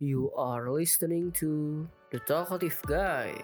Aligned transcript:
You 0.00 0.32
are 0.36 0.70
listening 0.70 1.30
to 1.38 1.88
The 2.10 2.18
Talkative 2.18 2.82
Guy. 2.86 3.38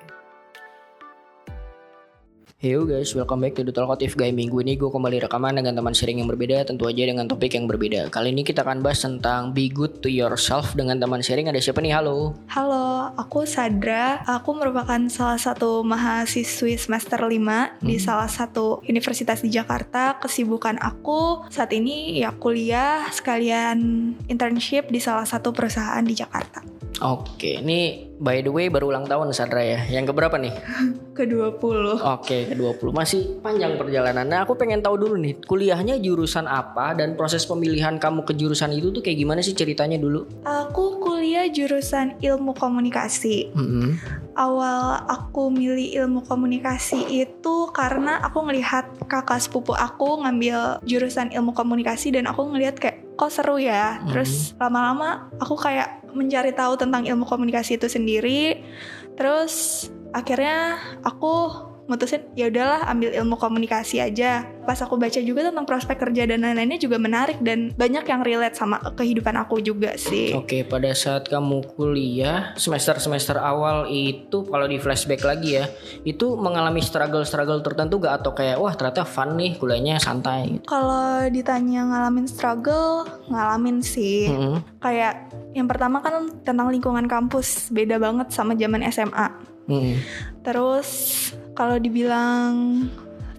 Yo 2.60 2.84
guys, 2.84 3.16
welcome 3.16 3.40
back 3.40 3.56
to 3.56 3.64
The 3.64 3.72
Talkative 3.72 4.20
Guy 4.20 4.36
Minggu 4.36 4.60
ini 4.60 4.76
gue 4.76 4.92
kembali 4.92 5.24
rekaman 5.24 5.56
dengan 5.56 5.80
teman 5.80 5.96
sharing 5.96 6.20
yang 6.20 6.28
berbeda 6.28 6.68
Tentu 6.68 6.92
aja 6.92 7.08
dengan 7.08 7.24
topik 7.24 7.56
yang 7.56 7.64
berbeda 7.64 8.12
Kali 8.12 8.36
ini 8.36 8.44
kita 8.44 8.60
akan 8.60 8.84
bahas 8.84 9.00
tentang 9.00 9.56
Be 9.56 9.72
good 9.72 10.04
to 10.04 10.12
yourself 10.12 10.76
Dengan 10.76 11.00
teman 11.00 11.24
sharing 11.24 11.48
ada 11.48 11.56
siapa 11.56 11.80
nih? 11.80 11.96
Halo 11.96 12.36
Halo, 12.52 13.16
aku 13.16 13.48
Sadra. 13.48 14.20
Aku 14.28 14.52
merupakan 14.52 15.00
salah 15.08 15.40
satu 15.40 15.80
mahasiswi 15.80 16.76
semester 16.76 17.16
5 17.16 17.80
di 17.80 17.96
salah 17.96 18.28
satu 18.28 18.84
universitas 18.84 19.40
di 19.40 19.48
Jakarta. 19.48 20.20
Kesibukan 20.20 20.76
aku 20.84 21.48
saat 21.48 21.72
ini 21.72 22.20
ya 22.20 22.36
kuliah 22.36 23.08
sekalian 23.08 24.12
internship 24.28 24.92
di 24.92 25.00
salah 25.00 25.24
satu 25.24 25.56
perusahaan 25.56 26.04
di 26.04 26.12
Jakarta. 26.12 26.79
Oke, 26.98 27.62
ini 27.62 28.10
by 28.18 28.42
the 28.42 28.50
way 28.50 28.66
baru 28.66 28.90
ulang 28.90 29.06
tahun 29.06 29.32
Sandra 29.32 29.62
ya 29.62 29.86
Yang 29.88 30.12
keberapa 30.12 30.36
nih? 30.36 30.52
Ke-20. 31.16 32.02
Oke, 32.02 32.50
ke-20 32.50 32.90
Masih 32.92 33.40
panjang 33.40 33.78
perjalanan 33.78 34.26
Nah 34.26 34.42
aku 34.42 34.58
pengen 34.58 34.82
tahu 34.82 34.98
dulu 34.98 35.14
nih 35.16 35.38
Kuliahnya 35.46 36.02
jurusan 36.02 36.50
apa 36.50 36.92
Dan 36.92 37.16
proses 37.16 37.46
pemilihan 37.46 37.96
kamu 37.96 38.26
ke 38.26 38.36
jurusan 38.36 38.74
itu 38.74 38.90
tuh 38.92 39.00
kayak 39.00 39.16
gimana 39.16 39.40
sih 39.40 39.56
ceritanya 39.56 39.96
dulu? 39.96 40.26
Aku 40.44 41.00
kuliah 41.00 41.46
jurusan 41.52 42.16
ilmu 42.18 42.56
komunikasi. 42.56 43.52
Mm-mm. 43.52 44.00
Awal 44.34 45.04
aku 45.04 45.52
milih 45.52 45.92
ilmu 46.00 46.24
komunikasi 46.24 47.06
itu 47.12 47.56
karena 47.76 48.24
aku 48.24 48.40
ngelihat 48.48 48.88
kakak 49.04 49.36
sepupu 49.42 49.76
aku 49.76 50.24
ngambil 50.24 50.80
jurusan 50.88 51.28
ilmu 51.28 51.52
komunikasi 51.52 52.08
dan 52.16 52.24
aku 52.24 52.48
ngelihat 52.48 52.80
kayak 52.80 53.04
kok 53.20 53.28
seru 53.28 53.60
ya. 53.60 54.00
Terus 54.08 54.56
lama-lama 54.56 55.28
aku 55.36 55.60
kayak 55.60 56.08
mencari 56.16 56.56
tahu 56.56 56.80
tentang 56.80 57.04
ilmu 57.04 57.28
komunikasi 57.28 57.76
itu 57.76 57.84
sendiri. 57.92 58.64
Terus 59.20 59.86
akhirnya 60.16 60.80
aku 61.04 61.68
mutusin 61.90 62.22
ya 62.38 62.46
udahlah 62.46 62.86
ambil 62.86 63.10
ilmu 63.10 63.34
komunikasi 63.34 63.98
aja. 63.98 64.46
Pas 64.62 64.78
aku 64.78 64.94
baca 64.94 65.18
juga 65.18 65.50
tentang 65.50 65.66
prospek 65.66 65.98
kerja 65.98 66.30
dan 66.30 66.46
lain-lainnya 66.46 66.78
juga 66.78 67.02
menarik 67.02 67.42
dan 67.42 67.74
banyak 67.74 68.06
yang 68.06 68.22
relate 68.22 68.54
sama 68.54 68.78
kehidupan 68.94 69.34
aku 69.34 69.58
juga 69.58 69.98
sih. 69.98 70.30
Oke, 70.38 70.62
pada 70.62 70.94
saat 70.94 71.26
kamu 71.26 71.74
kuliah 71.74 72.54
semester-semester 72.54 73.34
awal 73.42 73.90
itu 73.90 74.46
kalau 74.46 74.70
di 74.70 74.78
flashback 74.78 75.26
lagi 75.26 75.58
ya, 75.58 75.66
itu 76.06 76.38
mengalami 76.38 76.78
struggle-struggle 76.78 77.66
tertentu 77.66 77.98
gak 77.98 78.22
atau 78.22 78.30
kayak 78.30 78.62
wah 78.62 78.70
ternyata 78.78 79.02
fun 79.02 79.34
nih 79.34 79.58
kuliahnya 79.58 79.98
santai 79.98 80.54
gitu. 80.54 80.70
Kalau 80.70 81.26
ditanya 81.26 81.90
ngalamin 81.90 82.30
struggle, 82.30 83.10
ngalamin 83.26 83.82
sih. 83.82 84.30
Mm-mm. 84.30 84.62
Kayak 84.78 85.34
yang 85.50 85.66
pertama 85.66 85.98
kan 85.98 86.30
tentang 86.46 86.70
lingkungan 86.70 87.10
kampus, 87.10 87.74
beda 87.74 87.98
banget 87.98 88.30
sama 88.30 88.54
zaman 88.54 88.86
SMA. 88.86 89.26
Mm-mm. 89.66 89.98
Terus 90.46 90.88
kalau 91.60 91.76
dibilang 91.76 92.88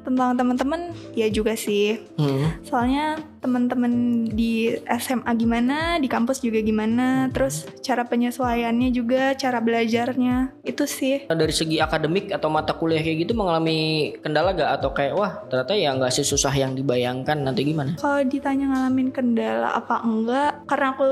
tentang 0.06 0.38
teman-teman, 0.38 0.94
ya 1.18 1.26
juga 1.34 1.58
sih. 1.58 1.98
Mm. 2.22 2.62
Soalnya 2.62 3.18
teman-teman 3.42 3.92
di 4.30 4.70
SMA 5.02 5.34
gimana, 5.34 5.98
di 5.98 6.06
kampus 6.06 6.46
juga 6.46 6.62
gimana, 6.62 7.26
terus 7.34 7.66
cara 7.82 8.06
penyesuaiannya 8.06 8.94
juga, 8.94 9.34
cara 9.34 9.58
belajarnya, 9.58 10.62
itu 10.62 10.86
sih. 10.86 11.26
Dari 11.26 11.50
segi 11.50 11.82
akademik 11.82 12.30
atau 12.30 12.54
mata 12.54 12.78
kuliah 12.78 13.02
kayak 13.02 13.26
gitu 13.26 13.34
mengalami 13.34 14.14
kendala 14.22 14.54
gak 14.54 14.72
atau 14.78 14.90
kayak 14.94 15.14
wah 15.18 15.42
ternyata 15.50 15.74
ya 15.74 15.90
nggak 15.98 16.14
sesusah 16.14 16.54
yang 16.54 16.78
dibayangkan 16.78 17.42
nanti 17.42 17.66
gimana? 17.66 17.98
Kalau 17.98 18.22
ditanya 18.22 18.70
ngalamin 18.78 19.10
kendala 19.10 19.74
apa 19.74 20.06
enggak, 20.06 20.62
karena 20.70 20.88
aku 20.94 21.08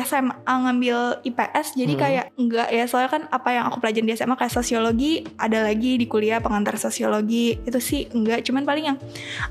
SMA 0.00 0.54
ngambil 0.64 1.20
IPS, 1.20 1.76
jadi 1.76 1.92
Hmm. 1.92 2.00
kayak 2.00 2.26
enggak 2.40 2.68
ya. 2.72 2.84
Soalnya 2.88 3.10
kan 3.12 3.22
apa 3.28 3.48
yang 3.52 3.64
aku 3.68 3.84
pelajarin 3.84 4.08
di 4.08 4.16
SMA 4.16 4.40
kayak 4.40 4.56
sosiologi, 4.56 5.28
ada 5.36 5.60
lagi 5.60 6.00
di 6.00 6.08
kuliah 6.08 6.40
pengantar 6.40 6.80
sosiologi, 6.80 7.60
itu 7.60 7.78
sih 7.78 8.08
enggak. 8.08 8.40
Cuman 8.48 8.64
paling 8.64 8.84
yang 8.88 8.98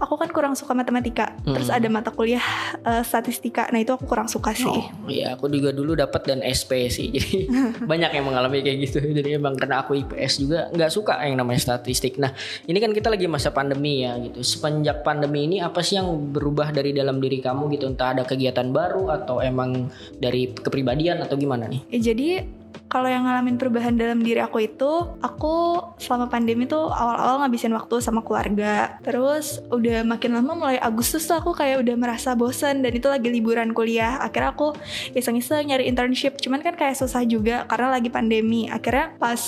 aku 0.01 0.17
kan 0.17 0.33
kurang 0.33 0.57
suka 0.57 0.73
matematika, 0.73 1.37
terus 1.45 1.69
Hmm. 1.69 1.77
ada 1.77 1.87
mata 1.93 2.09
kuliah 2.09 2.22
eh, 2.31 3.03
statistika, 3.03 3.67
nah 3.73 3.79
itu 3.81 3.91
aku 3.91 4.07
kurang 4.07 4.31
suka 4.31 4.55
sih. 4.55 4.69
Oh, 4.69 4.87
iya 5.11 5.35
aku 5.35 5.51
juga 5.51 5.75
dulu 5.75 5.97
dapat 5.97 6.21
dan 6.23 6.39
SP 6.45 6.87
sih. 6.87 7.11
Jadi 7.11 7.47
banyak 7.91 8.11
yang 8.15 8.25
mengalami 8.29 8.63
kayak 8.63 8.77
gitu. 8.87 8.97
Jadi 9.03 9.35
emang 9.35 9.59
karena 9.59 9.83
aku 9.83 9.97
IPS 9.99 10.33
juga 10.39 10.59
nggak 10.71 10.91
suka 10.91 11.19
yang 11.27 11.37
namanya 11.39 11.59
statistik. 11.59 12.15
Nah, 12.17 12.31
ini 12.69 12.77
kan 12.79 12.95
kita 12.95 13.11
lagi 13.11 13.27
masa 13.27 13.51
pandemi 13.51 14.07
ya 14.07 14.15
gitu. 14.21 14.39
Semenjak 14.41 15.03
pandemi 15.03 15.45
ini 15.45 15.57
apa 15.59 15.83
sih 15.83 15.99
yang 15.99 16.07
berubah 16.31 16.71
dari 16.71 16.95
dalam 16.95 17.19
diri 17.19 17.43
kamu 17.43 17.67
gitu? 17.75 17.89
Entah 17.89 18.15
ada 18.15 18.23
kegiatan 18.23 18.71
baru 18.71 19.11
atau 19.11 19.43
emang 19.43 19.91
dari 20.17 20.51
kepribadian 20.53 21.21
atau 21.25 21.35
gimana 21.35 21.67
nih? 21.67 21.81
Ya, 21.91 22.13
jadi 22.13 22.47
kalau 22.87 23.09
yang 23.09 23.25
ngalamin 23.25 23.57
perubahan 23.57 23.97
dalam 23.97 24.21
diri 24.21 24.37
aku 24.37 24.61
itu, 24.61 25.17
aku 25.21 25.81
selama 25.97 26.29
pandemi 26.29 26.69
tuh 26.69 26.93
awal-awal 26.93 27.41
ngabisin 27.41 27.73
waktu 27.73 27.97
sama 28.01 28.21
keluarga. 28.21 29.01
Terus 29.01 29.61
udah 29.73 30.05
makin 30.05 30.37
lama 30.37 30.53
mulai 30.53 30.77
Agustus 30.77 31.25
tuh 31.25 31.41
aku 31.41 31.57
kayak 31.57 31.81
udah 31.85 31.95
merasa 31.97 32.37
bosen 32.37 32.85
dan 32.85 32.93
itu 32.93 33.09
lagi 33.09 33.29
liburan 33.33 33.73
kuliah. 33.73 34.21
Akhirnya 34.21 34.53
aku 34.53 34.77
iseng-iseng 35.13 35.69
nyari 35.69 35.89
internship. 35.89 36.37
Cuman 36.37 36.61
kan 36.61 36.77
kayak 36.77 36.97
susah 36.97 37.25
juga 37.25 37.65
karena 37.65 37.93
lagi 37.97 38.09
pandemi. 38.13 38.69
Akhirnya 38.69 39.13
pas 39.17 39.41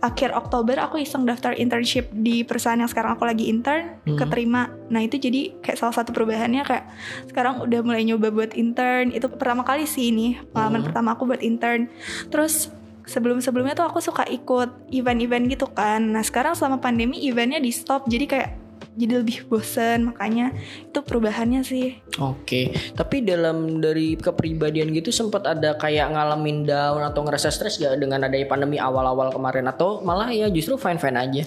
akhir 0.00 0.32
Oktober 0.36 0.76
aku 0.80 1.00
iseng 1.00 1.24
daftar 1.24 1.56
internship 1.56 2.12
di 2.12 2.44
perusahaan 2.44 2.78
yang 2.78 2.90
sekarang 2.90 3.16
aku 3.16 3.24
lagi 3.28 3.48
intern, 3.48 4.00
Hmm. 4.04 4.16
keterima. 4.16 4.72
Nah 4.90 5.00
itu 5.04 5.20
jadi 5.20 5.54
kayak 5.60 5.78
salah 5.78 5.94
satu 5.94 6.12
perubahannya 6.12 6.64
kayak 6.64 6.84
sekarang 7.30 7.62
udah 7.62 7.80
mulai 7.84 8.02
nyoba 8.04 8.32
buat 8.32 8.52
intern. 8.56 9.12
Itu 9.12 9.28
pertama 9.32 9.62
kali 9.64 9.84
sih 9.84 10.10
ini 10.10 10.40
pengalaman 10.50 10.82
Hmm. 10.82 10.88
pertama 10.88 11.08
aku 11.14 11.28
buat 11.28 11.42
intern. 11.44 11.90
Terus 12.30 12.69
sebelum-sebelumnya 13.06 13.76
tuh 13.76 13.86
aku 13.88 14.00
suka 14.02 14.24
ikut 14.28 14.90
event-event 14.92 15.44
gitu 15.52 15.66
kan. 15.70 16.00
Nah 16.12 16.24
sekarang 16.24 16.56
selama 16.56 16.80
pandemi 16.82 17.20
eventnya 17.24 17.60
di 17.60 17.72
stop 17.72 18.08
jadi 18.08 18.24
kayak 18.26 18.50
jadi 18.98 19.22
lebih 19.22 19.46
bosen 19.46 20.10
makanya 20.10 20.50
itu 20.82 20.98
perubahannya 21.00 21.62
sih. 21.62 22.02
Oke, 22.18 22.74
tapi 22.98 23.22
dalam 23.22 23.78
dari 23.78 24.18
kepribadian 24.18 24.90
gitu 24.90 25.14
sempat 25.14 25.46
ada 25.46 25.78
kayak 25.78 26.10
ngalamin 26.10 26.66
down 26.66 27.00
atau 27.06 27.22
ngerasa 27.22 27.54
stres 27.54 27.78
gak 27.78 28.02
dengan 28.02 28.26
adanya 28.26 28.50
pandemi 28.50 28.82
awal-awal 28.82 29.30
kemarin 29.30 29.70
atau 29.70 30.02
malah 30.02 30.28
ya 30.34 30.50
justru 30.50 30.74
fine-fine 30.74 31.16
aja? 31.16 31.44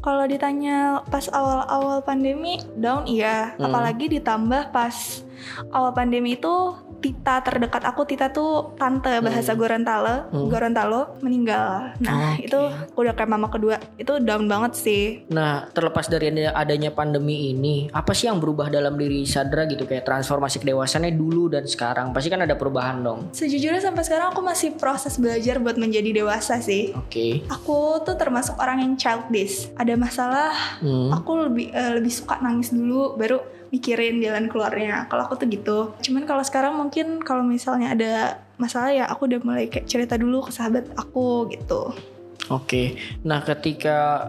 Kalau 0.00 0.24
ditanya 0.24 1.04
pas 1.06 1.28
awal-awal 1.28 2.00
pandemi 2.00 2.56
down 2.74 3.04
iya, 3.04 3.52
Hmm. 3.54 3.68
apalagi 3.68 4.08
ditambah 4.10 4.70
pas 4.70 5.20
awal 5.70 5.92
pandemi 5.92 6.34
itu 6.34 6.52
Tita 7.00 7.40
terdekat 7.40 7.80
aku 7.80 8.04
Tita 8.04 8.28
tuh 8.28 8.76
tante 8.76 9.08
bahasa 9.24 9.56
Gorontalo, 9.56 10.28
Hmm. 10.28 10.52
Gorontalo 10.52 11.16
meninggal. 11.24 11.96
Nah, 11.96 12.36
Oke. 12.36 12.44
itu 12.44 12.60
udah 12.92 13.16
kayak 13.16 13.24
mama 13.26 13.48
kedua. 13.48 13.80
Itu 13.96 14.20
down 14.20 14.44
banget 14.44 14.76
sih. 14.76 15.24
Nah, 15.32 15.64
terlepas 15.66 16.12
dari 16.12 16.28
adanya- 16.44 16.92
pandemi 16.92 17.56
ini, 17.56 17.88
apa 17.88 18.12
sih 18.12 18.28
yang 18.28 18.36
berubah 18.36 18.68
dalam 18.68 19.00
diri 19.00 19.24
Sadra 19.24 19.64
gitu 19.64 19.88
kayak 19.88 20.04
transformasi 20.04 20.60
kedewasaannya 20.60 21.16
dulu 21.16 21.48
dan 21.48 21.64
sekarang? 21.64 22.12
Pasti 22.12 22.28
kan 22.28 22.44
ada 22.44 22.52
perubahan 22.52 23.00
dong. 23.00 23.32
Sejujurnya 23.32 23.80
sampai 23.80 24.04
sekarang 24.04 24.36
aku 24.36 24.44
masih 24.44 24.76
proses 24.76 25.16
belajar 25.16 25.56
buat 25.56 25.80
menjadi 25.80 26.12
dewasa 26.12 26.60
sih. 26.60 26.92
Oke. 26.92 27.48
Aku 27.48 27.96
tuh 28.04 28.12
termasuk 28.14 28.60
orang 28.60 28.76
yang 28.78 28.92
childish. 28.94 29.72
Ada 29.72 29.89
masalah, 29.96 30.52
Hmm. 30.82 31.10
aku 31.10 31.50
lebih 31.50 31.72
eh, 31.72 31.92
lebih 31.98 32.12
suka 32.12 32.38
nangis 32.38 32.70
dulu, 32.70 33.16
baru 33.16 33.40
mikirin 33.70 34.18
jalan 34.18 34.50
keluarnya. 34.50 35.06
Kalau 35.06 35.30
aku 35.30 35.38
tuh 35.38 35.46
gitu. 35.46 35.78
Cuman 36.02 36.26
kalau 36.26 36.42
sekarang 36.42 36.74
mungkin 36.74 37.22
kalau 37.22 37.46
misalnya 37.46 37.94
ada 37.94 38.12
masalah 38.58 38.90
ya 38.90 39.06
aku 39.06 39.30
udah 39.30 39.40
mulai 39.40 39.70
kayak 39.70 39.86
cerita 39.86 40.18
dulu 40.18 40.42
ke 40.42 40.50
sahabat 40.50 40.90
aku 40.98 41.46
gitu. 41.54 41.94
Oke. 42.50 42.98
Nah, 43.22 43.38
ketika 43.46 44.26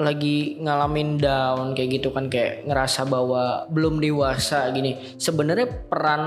lagi 0.00 0.56
ngalamin 0.58 1.20
down 1.20 1.76
kayak 1.76 2.00
gitu 2.00 2.08
kan 2.10 2.32
kayak 2.32 2.64
ngerasa 2.64 3.04
bahwa 3.04 3.68
belum 3.68 4.00
dewasa 4.00 4.72
gini. 4.72 5.16
Sebenarnya 5.20 5.68
peran 5.86 6.22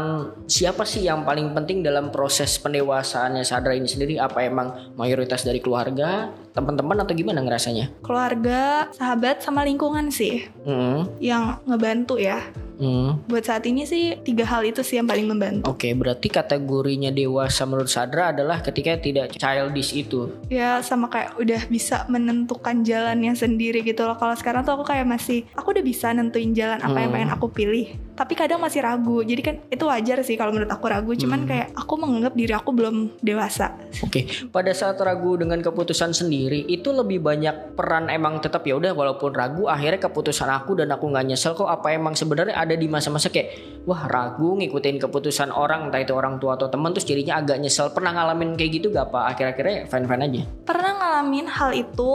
siapa 0.45 0.85
sih 0.85 1.03
yang 1.03 1.25
paling 1.25 1.51
penting 1.57 1.81
dalam 1.81 2.13
proses 2.13 2.55
pendewasaannya 2.61 3.41
Sadra 3.41 3.73
ini 3.73 3.89
sendiri? 3.89 4.21
Apa 4.21 4.45
emang 4.45 4.93
mayoritas 4.93 5.41
dari 5.41 5.57
keluarga, 5.57 6.29
teman-teman 6.53 7.01
atau 7.01 7.13
gimana 7.17 7.41
ngerasanya? 7.41 8.05
Keluarga, 8.05 8.87
sahabat, 8.93 9.41
sama 9.41 9.65
lingkungan 9.65 10.13
sih 10.13 10.45
Hmm. 10.63 11.09
yang 11.17 11.59
ngebantu 11.65 12.21
ya. 12.21 12.39
Hmm. 12.75 13.21
Buat 13.25 13.45
saat 13.45 13.63
ini 13.63 13.83
sih 13.83 14.17
tiga 14.21 14.43
hal 14.43 14.63
itu 14.63 14.81
sih 14.81 14.97
yang 14.97 15.05
paling 15.05 15.25
membantu. 15.25 15.69
Oke, 15.69 15.93
berarti 15.93 16.27
kategorinya 16.27 17.09
dewasa 17.09 17.63
menurut 17.63 17.87
Sadra 17.87 18.33
adalah 18.33 18.59
ketika 18.59 18.97
tidak 18.97 19.33
childish 19.33 19.93
itu. 19.93 20.29
Ya 20.49 20.81
sama 20.81 21.07
kayak 21.07 21.37
udah 21.37 21.61
bisa 21.67 22.05
menentukan 22.07 22.81
jalannya 22.81 23.33
sendiri 23.33 23.81
gitu 23.81 24.03
loh. 24.03 24.17
Kalau 24.17 24.33
sekarang 24.33 24.63
tuh 24.63 24.75
aku 24.75 24.85
kayak 24.85 25.05
masih, 25.05 25.45
aku 25.53 25.73
udah 25.73 25.85
bisa 25.85 26.09
nentuin 26.11 26.51
jalan 26.51 26.79
apa 26.79 26.97
yang 26.97 27.09
Hmm. 27.09 27.15
pengen 27.15 27.31
aku 27.31 27.47
pilih. 27.49 27.87
Tapi 28.13 28.33
kadang 28.37 28.61
masih 28.61 28.85
ragu. 28.85 29.25
Jadi 29.25 29.41
kan 29.41 29.55
itu 29.67 29.83
wajar 29.89 30.21
sih 30.21 30.37
kalau 30.37 30.53
menurut 30.53 30.69
aku 30.69 30.85
ragu. 30.85 31.11
Cuman 31.17 31.43
Hmm. 31.43 31.49
kayak 31.49 31.67
aku 31.73 31.93
menganggap 31.97 32.33
diri 32.37 32.53
aku 32.53 32.69
belum 32.71 32.95
dewasa. 33.19 33.73
Oke, 34.05 34.29
pada 34.53 34.69
saat 34.71 35.01
ragu 35.01 35.35
dengan 35.35 35.57
keputusan 35.59 36.13
sendiri 36.13 36.65
itu 36.69 36.93
lebih 36.93 37.19
banyak 37.19 37.73
peran 37.73 38.07
emang 38.07 38.37
tetap 38.39 38.61
ya 38.63 38.77
udah 38.77 38.93
walaupun 38.93 39.33
ragu 39.33 39.65
akhirnya 39.65 39.99
keputusan 39.99 40.49
aku 40.49 40.77
dan 40.77 40.93
aku 40.93 41.09
nggak 41.09 41.25
nyesel 41.25 41.57
kok 41.57 41.65
apa 41.65 41.93
emang 41.93 42.13
sebenarnya 42.13 42.53
ada 42.53 42.77
di 42.77 42.85
masa-masa 42.85 43.33
kayak 43.33 43.81
wah 43.83 44.05
ragu 44.05 44.55
ngikutin 44.61 45.01
keputusan 45.01 45.49
orang 45.49 45.89
entah 45.89 45.99
itu 45.99 46.13
orang 46.13 46.37
tua 46.37 46.55
atau 46.55 46.69
teman 46.69 46.93
terus 46.93 47.09
jadinya 47.09 47.41
agak 47.41 47.57
nyesel 47.59 47.89
pernah 47.91 48.13
ngalamin 48.13 48.53
kayak 48.53 48.71
gitu 48.79 48.93
gak 48.93 49.09
apa 49.09 49.33
akhir-akhirnya 49.33 49.89
fine-fine 49.89 50.23
aja 50.23 50.41
Pernah 50.63 50.91
ngalamin 51.01 51.47
hal 51.49 51.71
itu 51.73 52.13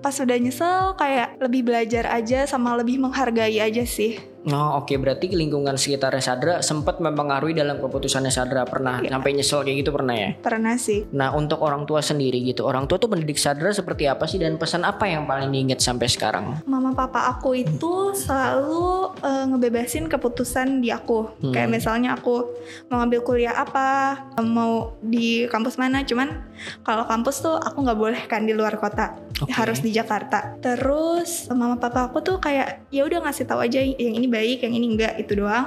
pas 0.00 0.16
udah 0.16 0.38
nyesel 0.40 0.96
kayak 0.96 1.36
lebih 1.44 1.68
belajar 1.68 2.08
aja 2.08 2.48
sama 2.48 2.72
lebih 2.72 2.96
menghargai 2.96 3.60
aja 3.60 3.84
sih. 3.84 4.16
Oh 4.40 4.80
oke 4.80 4.96
berarti 4.96 5.28
lingkungan 5.28 5.76
sekitarnya 5.76 6.22
Sadra 6.22 6.54
sempat 6.60 6.96
mempengaruhi 6.96 7.52
dalam 7.52 7.76
keputusannya 7.76 8.32
Sadra 8.32 8.64
pernah 8.64 9.04
Iya. 9.04 9.12
sampai 9.12 9.30
nyesel 9.36 9.60
kayak 9.60 9.76
gitu 9.84 9.90
pernah 9.92 10.16
ya 10.16 10.30
Pernah 10.40 10.80
sih. 10.80 11.04
Nah 11.12 11.32
untuk 11.32 11.60
orang 11.60 11.84
tua 11.84 12.00
sendiri 12.00 12.40
gitu 12.40 12.64
orang 12.64 12.88
tua 12.88 12.96
tuh 12.96 13.12
mendidik 13.12 13.36
Sadra 13.36 13.68
seperti 13.68 14.08
apa 14.08 14.24
sih 14.24 14.40
dan 14.40 14.56
pesan 14.56 14.82
apa 14.82 15.04
yang 15.04 15.28
paling 15.28 15.52
diingat 15.52 15.84
sampai 15.84 16.08
sekarang 16.08 16.64
Mama 16.64 16.96
papa 16.96 17.28
aku 17.28 17.52
itu 17.52 18.16
selalu 18.16 19.12
eh, 19.20 19.44
ngebebasin 19.44 20.08
keputusan 20.08 20.80
di 20.80 20.88
aku. 20.88 21.36
Hmm. 21.40 21.52
Kayak 21.52 21.68
misalnya 21.70 22.16
aku 22.16 22.48
mau 22.88 23.02
ngambil 23.02 23.20
kuliah 23.20 23.52
apa, 23.52 24.16
mau 24.40 24.96
di 25.00 25.44
kampus 25.46 25.76
mana. 25.76 26.00
Cuman 26.02 26.40
kalau 26.80 27.04
kampus 27.04 27.42
tuh 27.42 27.58
aku 27.58 27.84
nggak 27.84 27.98
boleh 27.98 28.20
kan 28.24 28.44
di 28.44 28.56
luar 28.56 28.78
kota, 28.78 29.18
Oke. 29.42 29.52
harus 29.52 29.82
di 29.82 29.90
Jakarta. 29.90 30.56
Terus 30.60 31.50
mama 31.50 31.76
papa 31.76 32.08
aku 32.08 32.22
tuh 32.22 32.36
kayak 32.38 32.88
ya 32.88 33.04
udah 33.04 33.20
ngasih 33.20 33.44
tahu 33.44 33.60
aja 33.60 33.82
yang 33.82 34.14
ini 34.14 34.29
baik, 34.30 34.64
yang 34.64 34.72
ini 34.72 34.96
enggak 34.96 35.18
itu 35.18 35.34
doang. 35.36 35.66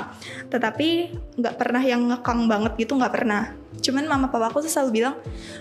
Tetapi 0.50 0.88
nggak 1.38 1.56
pernah 1.60 1.84
yang 1.84 2.02
ngekang 2.10 2.48
banget 2.48 2.74
gitu, 2.80 2.96
nggak 2.96 3.14
pernah. 3.14 3.54
Cuman 3.84 4.08
mama 4.08 4.32
papa 4.32 4.48
aku 4.48 4.64
tuh 4.64 4.72
selalu 4.72 5.04
bilang 5.04 5.16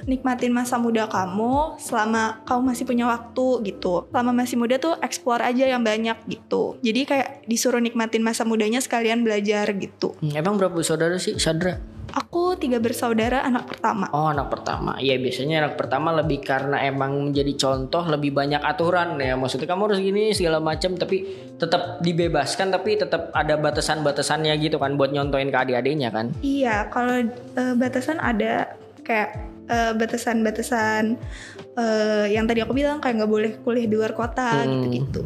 nikmatin 0.06 0.54
masa 0.54 0.78
muda 0.78 1.10
kamu 1.10 1.80
selama 1.82 2.44
kamu 2.46 2.60
masih 2.70 2.84
punya 2.86 3.04
waktu 3.10 3.46
gitu. 3.66 4.06
Selama 4.14 4.30
masih 4.30 4.56
muda 4.60 4.76
tuh 4.78 4.94
explore 5.02 5.42
aja 5.42 5.66
yang 5.66 5.82
banyak 5.82 6.14
gitu. 6.30 6.78
Jadi 6.84 7.00
kayak 7.02 7.28
disuruh 7.50 7.82
nikmatin 7.82 8.22
masa 8.22 8.46
mudanya 8.46 8.78
sekalian 8.78 9.26
belajar 9.26 9.66
gitu. 9.74 10.14
Hmm, 10.22 10.38
Emang 10.38 10.54
berapa 10.60 10.76
saudara 10.86 11.18
sih 11.18 11.34
Sadra? 11.40 11.91
Aku 12.12 12.54
tiga 12.54 12.76
bersaudara 12.76 13.40
anak 13.40 13.64
pertama. 13.66 14.06
Oh 14.12 14.28
anak 14.28 14.52
pertama 14.52 14.96
Iya 14.96 15.16
biasanya 15.16 15.64
anak 15.64 15.74
pertama 15.76 16.12
lebih 16.12 16.40
karena 16.40 16.78
emang 16.80 17.32
menjadi 17.32 17.56
contoh 17.56 18.04
Lebih 18.04 18.30
banyak 18.30 18.60
aturan 18.60 19.16
ya 19.16 19.32
Maksudnya 19.34 19.64
kamu 19.66 19.82
harus 19.88 20.00
gini 20.00 20.30
segala 20.30 20.60
macam 20.60 20.92
Tapi 20.94 21.16
tetap 21.56 21.98
dibebaskan 22.00 22.68
Tapi 22.68 22.90
tetap 22.96 23.32
ada 23.32 23.56
batasan-batasannya 23.56 24.52
gitu 24.60 24.76
kan 24.76 24.94
Buat 24.94 25.10
nyontoin 25.10 25.48
ke 25.48 25.58
adik-adiknya 25.58 26.08
kan 26.08 26.36
Iya, 26.40 26.86
kalau 26.88 27.24
eh, 27.28 27.74
batasan 27.74 28.20
ada 28.20 28.76
kayak 29.02 29.30
eh, 29.66 29.92
batasan-batasan 29.96 31.16
eh, 31.74 32.26
yang 32.30 32.44
tadi 32.44 32.60
aku 32.60 32.72
bilang 32.72 33.00
kayak 33.00 33.18
nggak 33.18 33.32
boleh 33.32 33.52
kuliah 33.60 33.88
di 33.88 33.96
luar 33.96 34.12
kota 34.12 34.62
Hmm. 34.62 34.84
gitu-gitu. 34.84 35.22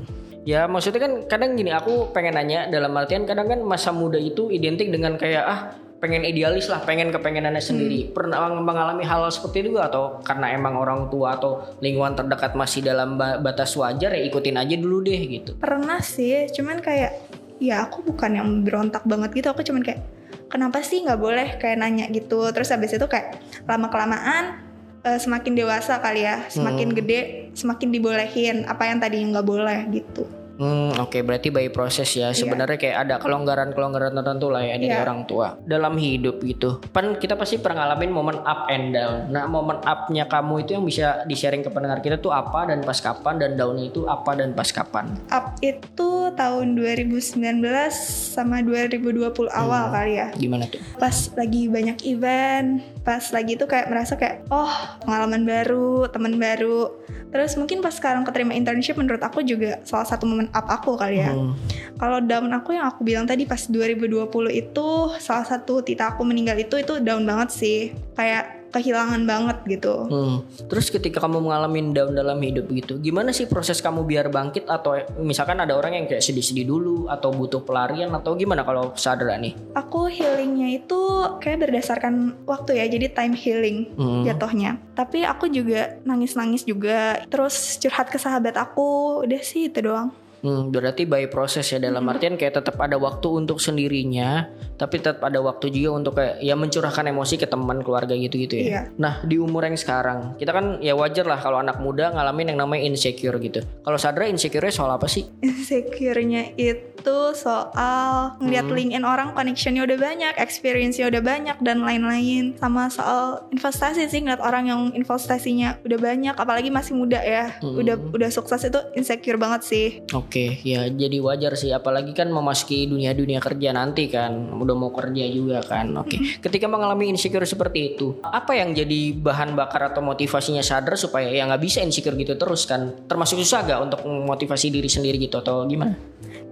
Ya 0.47 0.71
maksudnya 0.71 1.03
kan 1.03 1.13
kadang 1.27 1.59
gini 1.59 1.75
Aku 1.75 2.15
pengen 2.15 2.39
nanya 2.39 2.71
dalam 2.71 2.95
artian 2.95 3.27
kadang 3.27 3.51
kan 3.51 3.61
masa 3.61 3.91
muda 3.91 4.15
itu 4.15 4.47
identik 4.49 4.89
dengan 4.89 5.19
kayak 5.19 5.43
Ah 5.43 5.61
pengen 5.97 6.29
idealis 6.29 6.69
lah 6.69 6.85
pengen 6.85 7.09
kepengenannya 7.09 7.63
sendiri 7.63 8.13
pernah 8.13 8.53
mengalami 8.53 9.01
hal 9.01 9.25
seperti 9.33 9.65
itu 9.65 9.81
gak? 9.81 9.89
atau 9.89 10.21
karena 10.21 10.53
emang 10.53 10.77
orang 10.77 11.09
tua 11.09 11.41
atau 11.41 11.65
lingkungan 11.81 12.13
terdekat 12.13 12.53
masih 12.53 12.85
dalam 12.85 13.17
ba- 13.17 13.41
batas 13.41 13.73
wajar 13.81 14.13
ya 14.13 14.23
ikutin 14.29 14.61
aja 14.61 14.77
dulu 14.77 15.01
deh 15.01 15.17
gitu 15.17 15.57
Pernah 15.57 16.05
sih, 16.05 16.53
cuman 16.53 16.85
kayak 16.85 17.17
ya 17.57 17.89
aku 17.89 18.05
bukan 18.05 18.37
yang 18.37 18.49
berontak 18.61 19.09
banget 19.09 19.33
gitu. 19.41 19.49
Aku 19.49 19.65
cuman 19.65 19.81
kayak 19.81 20.05
kenapa 20.53 20.85
sih 20.85 21.01
nggak 21.01 21.17
boleh 21.17 21.57
kayak 21.57 21.81
nanya 21.81 22.07
gitu. 22.13 22.45
Terus 22.53 22.69
habis 22.69 22.93
itu 22.93 23.07
kayak 23.09 23.41
lama 23.65 23.89
kelamaan 23.89 24.61
semakin 25.07 25.57
dewasa 25.57 26.03
kali 26.03 26.27
ya, 26.27 26.45
semakin 26.51 26.91
gede 26.93 27.21
semakin 27.57 27.89
dibolehin 27.89 28.57
apa 28.69 28.91
yang 28.91 28.99
tadi 29.01 29.23
nggak 29.23 29.47
boleh 29.47 29.89
gitu. 29.95 30.29
Hmm, 30.57 30.97
oke 30.97 31.21
berarti 31.21 31.53
by 31.53 31.69
proses 31.69 32.09
ya. 32.11 32.33
Sebenarnya 32.33 32.81
kayak 32.81 32.97
ada 33.07 33.15
kelonggaran-kelonggaran 33.21 34.13
tertentu 34.13 34.49
lah 34.49 34.65
ya 34.65 34.77
dari 34.77 34.89
Iya. 34.89 35.05
orang 35.05 35.29
tua 35.29 35.61
dalam 35.63 35.97
hidup 35.97 36.41
gitu. 36.41 36.81
Kan 36.91 37.17
kita 37.17 37.37
pasti 37.37 37.61
pernah 37.61 37.85
ngalamin 37.85 38.11
momen 38.11 38.39
up 38.41 38.69
and 38.69 38.97
down. 38.97 39.29
Nah, 39.29 39.45
momen 39.45 39.85
up-nya 39.85 40.25
kamu 40.25 40.65
itu 40.65 40.71
yang 40.73 40.85
bisa 40.85 41.23
di-sharing 41.29 41.61
ke 41.61 41.69
pendengar 41.69 42.01
kita 42.01 42.17
tuh 42.17 42.33
apa 42.33 42.65
dan 42.67 42.81
pas 42.81 42.97
kapan 42.97 43.37
dan 43.37 43.51
down-nya 43.55 43.93
itu 43.93 44.09
apa 44.09 44.33
dan 44.33 44.57
pas 44.57 44.69
kapan? 44.69 45.13
Up 45.29 45.61
itu 45.61 46.33
tahun 46.33 46.73
2019 46.73 47.93
sama 48.33 48.65
2020 48.65 49.53
awal 49.53 49.93
kali 49.93 50.13
ya. 50.17 50.29
Gimana 50.33 50.65
tuh? 50.67 50.81
pas 50.97 51.13
lagi 51.37 51.69
banyak 51.69 52.01
event, 52.09 52.81
pas 53.05 53.21
lagi 53.29 53.55
itu 53.55 53.69
kayak 53.69 53.93
merasa 53.93 54.17
kayak 54.17 54.49
oh 54.49 54.73
pengalaman 55.05 55.45
baru, 55.45 56.09
teman 56.09 56.41
baru. 56.41 56.89
Terus 57.37 57.53
mungkin 57.61 57.85
pas 57.85 57.93
sekarang 57.93 58.25
keterima 58.25 58.57
internship 58.57 58.97
menurut 58.97 59.21
aku 59.21 59.45
juga 59.45 59.77
salah 59.85 60.09
satu 60.09 60.25
momen 60.25 60.49
up 60.57 60.65
aku 60.73 60.97
kali 60.97 61.21
ya. 61.21 61.37
Hmm. 61.37 61.53
Kalau 62.01 62.25
down 62.25 62.49
aku 62.57 62.73
yang 62.73 62.89
aku 62.89 63.05
bilang 63.05 63.29
tadi 63.29 63.45
pas 63.45 63.61
2020 63.61 64.33
itu 64.57 64.89
salah 65.21 65.45
satu 65.45 65.85
tita 65.85 66.17
aku 66.17 66.25
meninggal 66.25 66.57
itu 66.57 66.81
itu 66.81 66.97
down 67.05 67.29
banget 67.29 67.53
sih. 67.53 67.93
Kayak 68.17 68.66
kehilangan 68.77 69.25
banget 69.25 69.57
gitu. 69.65 70.05
Hmm. 70.13 70.45
Terus 70.69 70.93
ketika 70.93 71.25
kamu 71.25 71.41
mengalami 71.41 71.97
down 71.97 72.13
dalam 72.13 72.37
hidup 72.45 72.69
gitu, 72.69 73.01
gimana 73.01 73.33
sih 73.33 73.49
proses 73.49 73.81
kamu 73.81 74.05
biar 74.05 74.29
bangkit 74.29 74.69
atau 74.69 75.01
misalkan 75.17 75.57
ada 75.65 75.73
orang 75.73 75.97
yang 75.97 76.05
kayak 76.05 76.21
sedih-sedih 76.21 76.69
dulu 76.69 77.09
atau 77.09 77.33
butuh 77.33 77.65
pelarian 77.65 78.13
atau 78.13 78.37
gimana 78.37 78.61
kalau 78.69 78.93
sadar 78.93 79.33
nih? 79.41 79.57
Aku 79.73 80.13
healingnya 80.13 80.77
itu 80.77 81.01
kayak 81.41 81.67
berdasarkan 81.67 82.37
waktu 82.45 82.79
ya, 82.79 82.85
jadi 82.93 83.09
time 83.17 83.33
healing 83.33 83.89
Hmm. 83.97 84.23
jatuhnya. 84.29 84.77
Tapi 84.93 85.25
aku 85.25 85.49
juga 85.49 85.97
nangis-nangis 86.05 86.69
juga, 86.69 87.25
terus 87.33 87.81
curhat 87.81 88.13
ke 88.13 88.21
sahabat 88.21 88.59
aku, 88.61 89.23
udah 89.25 89.41
sih 89.41 89.73
itu 89.73 89.81
doang. 89.81 90.13
Hmm, 90.45 90.71
berarti 90.71 91.09
by 91.09 91.27
proses 91.33 91.67
ya 91.67 91.81
dalam 91.81 92.07
artian 92.07 92.37
kayak 92.37 92.61
tetap 92.61 92.77
ada 92.79 93.01
waktu 93.01 93.27
untuk 93.41 93.59
sendirinya, 93.59 94.47
tapi 94.77 95.01
tetap 95.01 95.25
ada 95.25 95.41
waktu 95.41 95.73
juga 95.73 95.91
untuk 95.97 96.13
kayak 96.21 96.41
ya 96.45 96.55
mencurahkan 96.57 97.05
emosi 97.09 97.35
ke 97.41 97.47
teman 97.49 97.81
keluarga 97.81 98.13
gitu-gitu 98.13 98.61
ya. 98.61 98.65
Iya. 98.65 98.81
Nah 99.01 99.25
di 99.25 99.41
umur 99.41 99.65
yang 99.65 99.77
sekarang 99.77 100.37
kita 100.37 100.53
kan 100.53 100.79
ya 100.85 100.93
wajar 100.93 101.25
lah 101.25 101.41
kalau 101.41 101.59
anak 101.61 101.81
muda 101.81 102.13
ngalamin 102.13 102.53
yang 102.55 102.59
namanya 102.61 102.85
insecure 102.87 103.37
gitu. 103.41 103.65
Kalau 103.85 103.99
Sadra 103.99 104.29
insecure 104.29 104.69
soal 104.69 104.93
apa 104.93 105.09
sih? 105.09 105.25
Insecure-nya 105.41 106.53
itu 106.55 107.19
soal 107.33 108.37
ngeliat 108.43 108.67
LinkedIn 108.69 109.07
orang 109.07 109.33
connectionnya 109.33 109.87
udah 109.87 109.99
banyak, 109.99 110.35
experience-nya 110.37 111.09
udah 111.09 111.23
banyak 111.23 111.57
dan 111.65 111.83
lain-lain. 111.83 112.59
Sama 112.61 112.93
soal 112.93 113.47
investasi 113.55 114.11
sih 114.11 114.21
ngeliat 114.23 114.43
orang 114.43 114.65
yang 114.69 114.81
investasinya 114.93 115.81
udah 115.87 115.99
banyak, 115.99 116.35
apalagi 116.37 116.69
masih 116.69 116.99
muda 116.99 117.23
ya, 117.23 117.57
udah 117.63 117.97
udah 118.13 118.31
sukses 118.31 118.67
itu 118.67 118.81
insecure 118.99 119.39
banget 119.41 119.63
sih. 119.65 119.87
Oke, 120.13 120.61
ya 120.67 120.87
jadi 120.91 121.19
wajar 121.23 121.55
sih 121.57 121.71
apalagi 121.73 122.13
kan 122.13 122.29
memasuki 122.29 122.91
dunia-dunia 122.91 123.39
kerja 123.39 123.71
nanti 123.73 124.11
kan, 124.11 124.53
udah 124.67 124.77
mau 124.77 124.91
kerja 124.91 125.25
juga 125.31 125.63
kan. 125.63 125.95
Oke. 126.03 126.19
Ketika 126.43 126.67
mengalami 126.67 127.15
insecure 127.15 127.47
seperti 127.47 127.95
itu, 127.95 128.19
apa 128.27 128.59
yang 128.59 128.75
jadi 128.75 129.15
bahan 129.15 129.55
bakar 129.55 129.95
atau 129.95 130.03
motivasinya 130.03 130.61
Sadra 130.61 130.99
supaya 130.99 131.31
ya 131.31 131.47
nggak 131.47 131.63
bisa 131.63 131.79
insecure 131.81 132.19
gitu 132.19 132.35
terus 132.35 132.67
kan? 132.67 133.07
Termasuk 133.07 133.39
susah 133.39 133.63
gak 133.63 133.81
untuk 133.87 134.01
memotivasi 134.03 134.75
diri 134.75 134.91
sendiri 134.91 135.17
gitu 135.23 135.39
atau 135.39 135.63
gimana? 135.65 135.95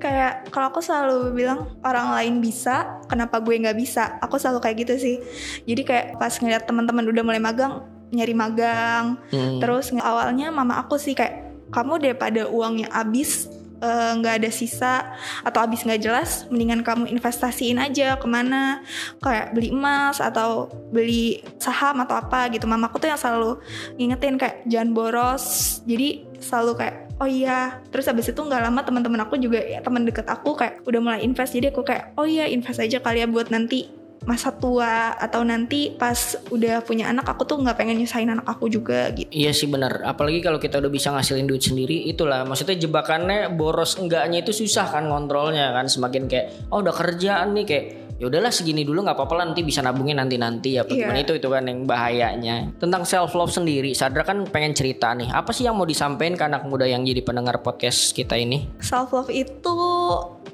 kayak 0.05 0.53
kalau 0.53 0.69
aku 0.69 0.85
selalu 0.85 1.33
bilang 1.33 1.65
orang 1.81 2.13
lain 2.13 2.35
bisa 2.45 3.01
kenapa 3.09 3.41
gue 3.41 3.57
nggak 3.57 3.79
bisa 3.79 4.21
aku 4.21 4.37
selalu 4.37 4.61
kayak 4.61 4.77
gitu 4.85 4.95
sih 5.01 5.17
jadi 5.65 5.83
kayak 5.87 6.07
pas 6.21 6.35
ngeliat 6.37 6.69
teman-teman 6.69 7.09
udah 7.09 7.23
mulai 7.25 7.41
magang 7.41 7.89
nyari 8.13 8.37
magang 8.37 9.17
Hmm. 9.33 9.65
terus 9.65 9.91
awalnya 9.97 10.53
mama 10.53 10.77
aku 10.77 11.01
sih 11.01 11.17
kayak 11.17 11.57
kamu 11.73 12.05
daripada 12.05 12.45
uangnya 12.47 12.93
habis 12.93 13.49
eh, 13.85 14.11
nggak 14.17 14.35
ada 14.41 14.51
sisa 14.51 15.13
atau 15.45 15.61
habis 15.61 15.85
nggak 15.85 16.01
jelas 16.01 16.49
mendingan 16.49 16.81
kamu 16.81 17.13
investasiin 17.13 17.77
aja 17.77 18.17
ke 18.17 18.25
mana. 18.25 18.81
Kayak 19.21 19.53
beli 19.53 19.69
emas 19.77 20.25
atau 20.25 20.73
beli 20.89 21.45
saham 21.61 22.01
atau 22.01 22.17
apa 22.17 22.49
gitu. 22.49 22.65
Mamaku 22.65 22.97
tuh 23.05 23.13
yang 23.13 23.21
selalu 23.21 23.61
ngingetin 24.01 24.41
kayak 24.41 24.65
jangan 24.65 24.91
boros. 24.97 25.45
Jadi 25.85 26.25
selalu 26.41 26.73
kayak 26.81 26.97
oh 27.21 27.29
iya. 27.29 27.85
Terus 27.93 28.09
habis 28.09 28.33
itu 28.33 28.41
nggak 28.41 28.63
lama 28.65 28.81
teman-teman 28.81 29.21
aku 29.29 29.37
juga 29.37 29.61
ya 29.61 29.85
teman 29.85 30.09
deket 30.09 30.25
aku 30.33 30.57
kayak 30.57 30.81
udah 30.89 31.01
mulai 31.05 31.21
invest. 31.21 31.53
Jadi 31.53 31.69
aku 31.69 31.85
kayak 31.85 32.17
oh 32.17 32.25
iya 32.25 32.49
invest 32.49 32.81
aja 32.81 32.99
kali 33.05 33.21
ya 33.21 33.29
buat 33.29 33.53
nanti 33.53 34.04
masa 34.25 34.53
tua 34.57 35.13
atau 35.17 35.45
nanti 35.45 35.93
pas 35.93 36.37
udah 36.49 36.81
punya 36.81 37.13
anak 37.13 37.29
aku 37.29 37.45
tuh 37.45 37.61
nggak 37.61 37.77
pengen 37.77 38.01
nyusahin 38.01 38.33
anak 38.33 38.49
aku 38.49 38.73
juga 38.73 39.13
gitu 39.13 39.29
Iya 39.29 39.53
sih 39.53 39.69
benar. 39.69 40.01
Apalagi 40.05 40.41
kalau 40.41 40.57
kita 40.57 40.81
udah 40.81 40.93
bisa 40.93 41.13
ngasilin 41.13 41.45
duit 41.45 41.61
sendiri, 41.61 42.09
itulah 42.09 42.45
maksudnya 42.49 42.77
jebakannya 42.81 43.53
boros 43.53 44.01
enggaknya 44.01 44.41
itu 44.41 44.53
susah 44.53 44.89
kan 44.89 45.05
kontrolnya 45.09 45.73
kan. 45.77 45.87
Semakin 45.91 46.25
kayak 46.27 46.73
oh 46.73 46.81
udah 46.81 46.95
kerjaan 46.95 47.53
nih 47.53 47.65
kayak 47.69 47.85
ya 48.15 48.31
udahlah 48.31 48.55
segini 48.55 48.87
dulu 48.87 49.03
nggak 49.03 49.19
apa-apa 49.19 49.35
lah 49.43 49.45
nanti 49.51 49.67
bisa 49.67 49.83
nabungin 49.83 50.17
nanti 50.17 50.39
nanti 50.39 50.79
ya. 50.79 50.87
Cuman 50.87 51.19
itu 51.19 51.35
itu 51.35 51.49
kan 51.51 51.67
yang 51.67 51.83
bahayanya. 51.85 52.79
Tentang 52.79 53.03
self 53.03 53.35
love 53.35 53.51
sendiri, 53.51 53.91
Sadra 53.93 54.23
kan 54.23 54.47
pengen 54.47 54.73
cerita 54.73 55.11
nih. 55.13 55.29
Apa 55.35 55.51
sih 55.51 55.67
yang 55.67 55.75
mau 55.75 55.85
disampaikan 55.85 56.39
ke 56.39 56.45
anak 56.47 56.63
muda 56.65 56.87
yang 56.87 57.03
jadi 57.03 57.21
pendengar 57.27 57.61
podcast 57.61 58.15
kita 58.15 58.39
ini? 58.39 58.71
self 58.79 59.11
love 59.11 59.31
itu 59.35 59.77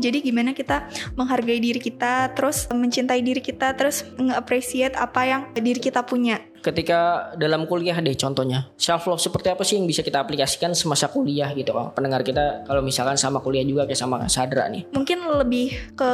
jadi 0.01 0.25
gimana 0.25 0.57
kita 0.57 0.89
menghargai 1.13 1.61
diri 1.61 1.77
kita 1.77 2.33
terus 2.33 2.65
mencintai 2.73 3.21
diri 3.21 3.45
kita 3.45 3.60
kita 3.61 3.77
terus 3.77 4.09
nge-appreciate 4.17 4.97
apa 4.97 5.21
yang 5.29 5.41
diri 5.53 5.77
kita 5.77 6.01
punya. 6.01 6.41
Ketika 6.65 7.33
dalam 7.37 7.69
kuliah 7.69 7.93
deh 8.01 8.17
contohnya, 8.17 8.73
self 8.81 9.05
love 9.05 9.21
seperti 9.21 9.53
apa 9.53 9.61
sih 9.69 9.77
yang 9.77 9.85
bisa 9.85 10.01
kita 10.01 10.17
aplikasikan 10.17 10.73
semasa 10.73 11.13
kuliah 11.13 11.53
gitu 11.53 11.77
oh, 11.77 11.93
Pendengar 11.93 12.25
kita 12.25 12.65
kalau 12.65 12.81
misalkan 12.81 13.21
sama 13.21 13.45
kuliah 13.45 13.61
juga 13.69 13.85
kayak 13.85 14.01
sama 14.01 14.25
Sadra 14.33 14.65
nih. 14.73 14.89
Mungkin 14.97 15.29
lebih 15.45 15.77
ke 15.93 16.11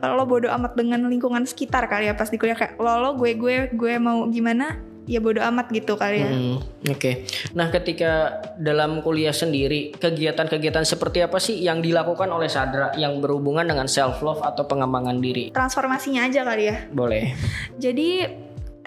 lo 0.00 0.24
bodo 0.24 0.48
amat 0.48 0.72
dengan 0.72 1.04
lingkungan 1.04 1.44
sekitar 1.44 1.84
kali 1.84 2.08
ya 2.08 2.16
pas 2.16 2.32
di 2.32 2.40
kuliah 2.40 2.56
kayak 2.56 2.80
lo 2.80 2.96
lo 2.96 3.10
gue 3.20 3.36
gue 3.36 3.76
gue 3.76 3.94
mau 4.00 4.24
gimana 4.32 4.95
ya 5.06 5.22
bodo 5.22 5.38
amat 5.40 5.70
gitu 5.70 5.94
kali 5.94 6.26
ya. 6.26 6.30
Hmm, 6.30 6.58
Oke. 6.58 6.98
Okay. 6.98 7.14
Nah, 7.54 7.70
ketika 7.70 8.42
dalam 8.58 9.00
kuliah 9.00 9.32
sendiri, 9.32 9.94
kegiatan-kegiatan 9.94 10.82
seperti 10.82 11.22
apa 11.22 11.38
sih 11.38 11.62
yang 11.62 11.78
dilakukan 11.80 12.26
oleh 12.28 12.50
Sadra 12.50 12.92
yang 12.98 13.22
berhubungan 13.22 13.64
dengan 13.64 13.86
self 13.86 14.20
love 14.20 14.42
atau 14.42 14.66
pengembangan 14.66 15.22
diri? 15.22 15.54
Transformasinya 15.54 16.26
aja 16.26 16.42
kali 16.42 16.64
ya. 16.68 16.76
Boleh. 16.90 17.32
Jadi 17.78 18.26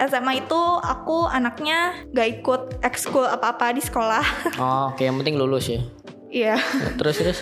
SMA 0.00 0.44
itu 0.44 0.60
aku 0.80 1.28
anaknya 1.28 1.92
gak 2.12 2.28
ikut 2.40 2.62
ekskul 2.84 3.24
apa-apa 3.24 3.76
di 3.76 3.82
sekolah. 3.84 4.24
Oh, 4.60 4.92
oke. 4.92 5.00
Okay. 5.00 5.08
Yang 5.08 5.16
penting 5.24 5.36
lulus 5.40 5.66
ya. 5.68 5.80
Iya. 6.30 6.56
terus 6.94 7.18
terus 7.18 7.38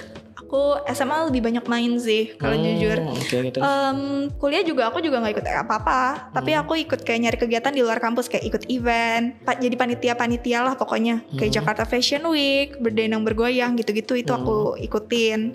aku 0.48 0.80
SMA 0.96 1.28
lebih 1.28 1.44
banyak 1.44 1.64
main 1.68 1.92
sih 2.00 2.32
kalau 2.40 2.56
hmm, 2.56 2.64
jujur. 2.64 2.96
Okay, 3.20 3.38
gitu. 3.52 3.60
um, 3.60 4.32
kuliah 4.40 4.64
juga 4.64 4.88
aku 4.88 5.04
juga 5.04 5.20
nggak 5.20 5.36
ikut 5.36 5.44
apa-apa, 5.44 6.32
tapi 6.32 6.56
hmm. 6.56 6.60
aku 6.64 6.72
ikut 6.88 7.04
kayak 7.04 7.20
nyari 7.20 7.36
kegiatan 7.36 7.68
di 7.68 7.84
luar 7.84 8.00
kampus 8.00 8.32
kayak 8.32 8.48
ikut 8.48 8.62
event, 8.72 9.36
jadi 9.44 9.76
panitia-panitia 9.76 10.64
lah 10.64 10.74
pokoknya 10.80 11.20
hmm. 11.20 11.36
kayak 11.36 11.52
Jakarta 11.52 11.84
Fashion 11.84 12.24
Week, 12.32 12.80
berdendang 12.80 13.28
bergoyang 13.28 13.76
gitu-gitu 13.76 14.16
itu 14.16 14.32
hmm. 14.32 14.40
aku 14.40 14.56
ikutin. 14.80 15.52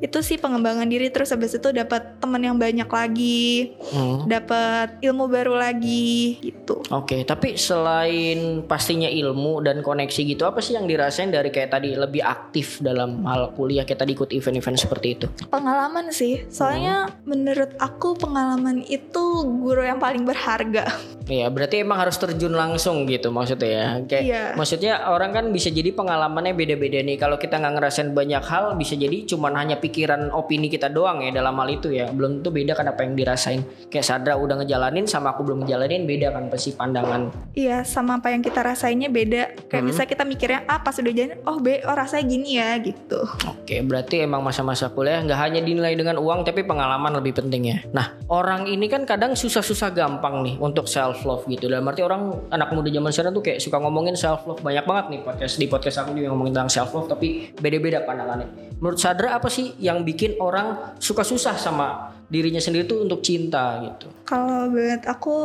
Itu 0.00 0.24
sih 0.24 0.40
pengembangan 0.40 0.88
diri 0.88 1.12
terus 1.12 1.36
habis 1.36 1.52
itu 1.52 1.68
dapat 1.76 2.16
teman 2.16 2.40
yang 2.40 2.56
banyak 2.56 2.88
lagi, 2.88 3.76
hmm. 3.92 4.24
dapat 4.24 5.04
ilmu 5.04 5.28
baru 5.28 5.52
lagi 5.60 6.40
gitu. 6.40 6.80
Oke, 6.88 7.20
okay, 7.20 7.20
tapi 7.28 7.60
selain 7.60 8.64
pastinya 8.64 9.12
ilmu 9.12 9.60
dan 9.60 9.84
koneksi 9.84 10.24
gitu, 10.24 10.48
apa 10.48 10.64
sih 10.64 10.80
yang 10.80 10.88
dirasain 10.88 11.28
dari 11.28 11.52
kayak 11.52 11.76
tadi 11.76 11.92
lebih 11.92 12.24
aktif 12.24 12.80
dalam 12.80 13.20
hal 13.28 13.52
kuliah 13.52 13.84
kayak 13.84 14.00
tadi 14.00 14.16
ikut 14.16 14.29
ikut 14.30 14.38
event-event 14.38 14.78
seperti 14.78 15.18
itu? 15.18 15.26
Pengalaman 15.50 16.14
sih, 16.14 16.46
soalnya 16.46 17.10
hmm. 17.10 17.26
menurut 17.26 17.70
aku 17.82 18.14
pengalaman 18.14 18.86
itu 18.86 19.42
guru 19.58 19.82
yang 19.82 19.98
paling 19.98 20.22
berharga. 20.22 20.86
Iya, 21.30 21.46
berarti 21.46 21.86
emang 21.86 22.02
harus 22.02 22.18
terjun 22.18 22.50
langsung 22.54 23.06
gitu 23.06 23.30
maksudnya 23.30 23.70
ya. 23.70 23.86
Kayak 24.02 24.24
iya. 24.26 24.44
maksudnya 24.58 24.92
orang 25.10 25.30
kan 25.30 25.44
bisa 25.54 25.70
jadi 25.70 25.94
pengalamannya 25.94 26.58
beda-beda 26.58 26.98
nih. 27.06 27.18
Kalau 27.18 27.38
kita 27.38 27.58
nggak 27.62 27.74
ngerasain 27.78 28.10
banyak 28.10 28.42
hal, 28.42 28.74
bisa 28.74 28.98
jadi 28.98 29.26
cuman 29.26 29.54
hanya 29.54 29.76
pikiran 29.78 30.34
opini 30.34 30.66
kita 30.66 30.90
doang 30.90 31.22
ya 31.22 31.30
dalam 31.30 31.54
hal 31.54 31.70
itu 31.70 31.94
ya. 31.94 32.10
Belum 32.10 32.42
tuh 32.42 32.50
beda 32.50 32.74
kan 32.74 32.90
apa 32.90 33.06
yang 33.06 33.14
dirasain. 33.14 33.62
Kayak 33.90 34.06
Sadra 34.10 34.34
udah 34.38 34.62
ngejalanin 34.62 35.06
sama 35.06 35.30
aku 35.34 35.46
belum 35.46 35.62
ngejalanin 35.66 36.02
beda 36.02 36.34
kan 36.34 36.50
pasti 36.50 36.74
pandangan. 36.74 37.30
Iya, 37.54 37.86
sama 37.86 38.18
apa 38.18 38.34
yang 38.34 38.42
kita 38.42 38.66
rasainnya 38.66 39.06
beda. 39.06 39.70
Kayak 39.70 39.82
hmm. 39.86 39.90
bisa 39.94 40.02
kita 40.10 40.26
mikirnya 40.26 40.66
ah 40.66 40.82
pas 40.82 40.98
udah 40.98 41.14
jalan, 41.14 41.38
oh 41.46 41.62
be, 41.62 41.78
oh 41.86 41.94
rasanya 41.94 42.26
gini 42.26 42.58
ya 42.58 42.74
gitu. 42.82 43.22
Oke, 43.46 43.78
berarti 43.86 44.19
emang 44.24 44.44
masa-masa 44.44 44.92
kuliah 44.92 45.24
nggak 45.24 45.40
hanya 45.40 45.60
dinilai 45.64 45.96
dengan 45.96 46.20
uang 46.20 46.44
tapi 46.44 46.62
pengalaman 46.64 47.16
lebih 47.16 47.40
penting 47.40 47.62
ya. 47.72 47.78
Nah 47.90 48.16
orang 48.28 48.68
ini 48.68 48.86
kan 48.86 49.08
kadang 49.08 49.32
susah-susah 49.32 49.92
gampang 49.96 50.44
nih 50.44 50.54
untuk 50.60 50.86
self 50.86 51.24
love 51.24 51.44
gitu. 51.48 51.66
Dalam 51.66 51.88
arti 51.88 52.04
orang 52.04 52.50
anak 52.52 52.70
muda 52.76 52.92
zaman 52.92 53.10
sekarang 53.10 53.32
tuh 53.32 53.44
kayak 53.44 53.58
suka 53.58 53.76
ngomongin 53.80 54.14
self 54.14 54.44
love 54.44 54.60
banyak 54.60 54.84
banget 54.84 55.04
nih 55.16 55.20
podcast 55.24 55.54
di 55.56 55.66
podcast 55.66 55.96
aku 56.04 56.16
juga 56.16 56.30
ngomongin 56.32 56.52
tentang 56.54 56.72
self 56.72 56.90
love 56.92 57.08
tapi 57.08 57.52
beda-beda 57.56 58.04
pandangannya. 58.04 58.76
Menurut 58.80 59.00
Sadra 59.00 59.36
apa 59.36 59.48
sih 59.52 59.76
yang 59.80 60.04
bikin 60.04 60.40
orang 60.40 60.96
suka 60.96 61.20
susah 61.20 61.56
sama 61.56 62.16
dirinya 62.30 62.62
sendiri 62.62 62.86
tuh 62.86 63.04
untuk 63.04 63.20
cinta 63.20 63.82
gitu? 63.82 64.08
Kalau 64.24 64.70
buat 64.70 65.02
aku 65.04 65.36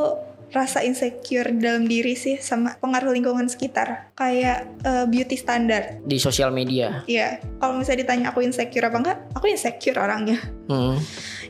rasa 0.55 0.79
insecure 0.87 1.51
dalam 1.59 1.83
diri 1.83 2.15
sih 2.15 2.39
sama 2.39 2.79
pengaruh 2.79 3.11
lingkungan 3.11 3.51
sekitar 3.51 4.15
kayak 4.15 4.71
uh, 4.87 5.03
beauty 5.03 5.35
standar 5.35 5.99
di 6.07 6.15
sosial 6.15 6.55
media. 6.55 7.03
Iya, 7.11 7.43
kalau 7.59 7.75
misalnya 7.75 8.07
ditanya 8.07 8.25
aku 8.31 8.39
insecure 8.39 8.87
apa 8.87 8.97
enggak, 9.03 9.17
aku 9.35 9.45
insecure 9.51 9.99
orangnya. 9.99 10.39
Hmm. 10.71 10.95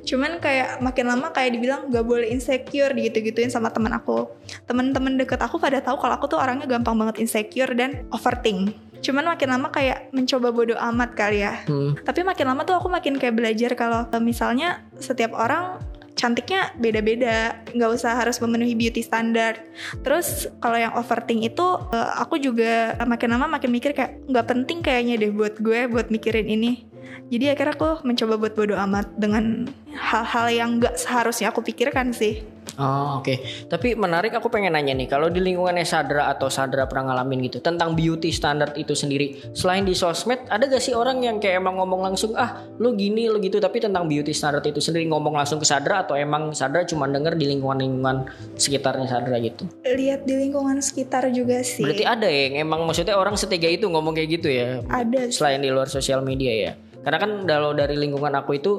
Cuman 0.02 0.42
kayak 0.42 0.82
makin 0.82 1.06
lama 1.06 1.30
kayak 1.30 1.58
dibilang 1.58 1.82
gak 1.94 2.06
boleh 2.06 2.30
insecure 2.30 2.94
gitu-gituin 2.94 3.54
sama 3.54 3.70
teman 3.70 3.94
aku. 3.94 4.26
Teman-teman 4.66 5.18
deket 5.18 5.42
aku 5.42 5.62
pada 5.62 5.82
tahu 5.82 6.02
kalau 6.02 6.18
aku 6.18 6.26
tuh 6.30 6.42
orangnya 6.42 6.66
gampang 6.66 6.98
banget 6.98 7.22
insecure 7.22 7.74
dan 7.78 8.10
overthink. 8.14 8.74
Cuman 9.06 9.38
makin 9.38 9.54
lama 9.54 9.70
kayak 9.70 10.10
mencoba 10.14 10.50
bodoh 10.50 10.80
amat 10.94 11.14
kali 11.14 11.46
ya. 11.46 11.62
Hmm. 11.70 11.94
Tapi 12.02 12.26
makin 12.26 12.46
lama 12.50 12.66
tuh 12.66 12.78
aku 12.82 12.90
makin 12.90 13.22
kayak 13.22 13.38
belajar 13.38 13.72
kalau 13.78 14.06
misalnya 14.18 14.82
setiap 14.98 15.38
orang 15.38 15.78
cantiknya 16.16 16.72
beda-beda. 16.80 17.60
Nggak 17.76 17.92
usah 18.02 18.16
harus 18.16 18.40
memenuhi 18.40 18.74
beauty 18.74 19.04
standard. 19.04 19.62
Terus 20.02 20.48
kalau 20.64 20.80
yang 20.80 20.96
overthink 20.96 21.46
itu 21.46 21.68
eh, 21.92 22.12
aku 22.18 22.40
juga 22.42 22.96
makin 23.04 23.36
lama 23.36 23.60
makin 23.60 23.70
mikir 23.70 23.92
kayak 23.92 24.24
nggak 24.26 24.48
penting 24.48 24.80
kayaknya 24.82 25.20
deh 25.20 25.32
buat 25.32 25.60
gue 25.60 25.92
buat 25.92 26.08
mikirin 26.10 26.48
ini. 26.48 26.88
Jadi 27.26 27.52
akhirnya 27.52 27.74
aku 27.74 28.06
mencoba 28.06 28.34
buat 28.38 28.54
bodo 28.54 28.76
amat 28.78 29.18
dengan 29.18 29.66
hal-hal 29.98 30.46
yang 30.54 30.70
nggak 30.78 30.94
seharusnya 30.98 31.50
aku 31.50 31.66
pikirkan 31.66 32.14
sih 32.14 32.55
Oh 32.76 33.24
oke, 33.24 33.32
okay. 33.32 33.38
tapi 33.72 33.96
menarik 33.96 34.36
aku 34.36 34.52
pengen 34.52 34.76
nanya 34.76 34.92
nih, 34.92 35.08
kalau 35.08 35.32
di 35.32 35.40
lingkungannya 35.40 35.88
Sadra 35.88 36.28
atau 36.28 36.52
Sadra 36.52 36.84
pernah 36.92 37.16
ngalamin 37.16 37.48
gitu 37.48 37.64
tentang 37.64 37.96
beauty 37.96 38.36
standard 38.36 38.76
itu 38.76 38.92
sendiri, 38.92 39.40
selain 39.56 39.88
di 39.88 39.96
sosmed, 39.96 40.44
ada 40.52 40.68
gak 40.68 40.84
sih 40.84 40.92
orang 40.92 41.24
yang 41.24 41.40
kayak 41.40 41.64
emang 41.64 41.80
ngomong 41.80 42.04
langsung 42.04 42.36
ah 42.36 42.68
lu 42.76 42.92
gini 43.00 43.32
lu 43.32 43.40
gitu, 43.40 43.64
tapi 43.64 43.80
tentang 43.80 44.12
beauty 44.12 44.36
standard 44.36 44.68
itu 44.68 44.84
sendiri 44.84 45.08
ngomong 45.08 45.40
langsung 45.40 45.64
ke 45.64 45.64
Sadra 45.64 46.04
atau 46.04 46.20
emang 46.20 46.52
Sadra 46.52 46.84
cuma 46.84 47.08
denger 47.08 47.40
di 47.40 47.48
lingkungan-lingkungan 47.56 48.28
sekitarnya 48.60 49.08
Sadra 49.08 49.40
gitu? 49.40 49.72
Lihat 49.88 50.28
di 50.28 50.36
lingkungan 50.36 50.76
sekitar 50.84 51.32
juga 51.32 51.64
sih. 51.64 51.80
Berarti 51.80 52.04
ada 52.04 52.28
ya, 52.28 52.60
emang 52.60 52.84
maksudnya 52.84 53.16
orang 53.16 53.40
setiga 53.40 53.72
itu 53.72 53.88
ngomong 53.88 54.20
kayak 54.20 54.36
gitu 54.36 54.52
ya? 54.52 54.84
Ada. 54.92 55.32
Selain 55.32 55.64
di 55.64 55.72
luar 55.72 55.88
sosial 55.88 56.20
media 56.28 56.52
ya? 56.52 56.72
Karena 57.08 57.24
kan 57.24 57.32
kalau 57.48 57.72
dari 57.72 57.96
lingkungan 57.96 58.36
aku 58.36 58.60
itu 58.60 58.74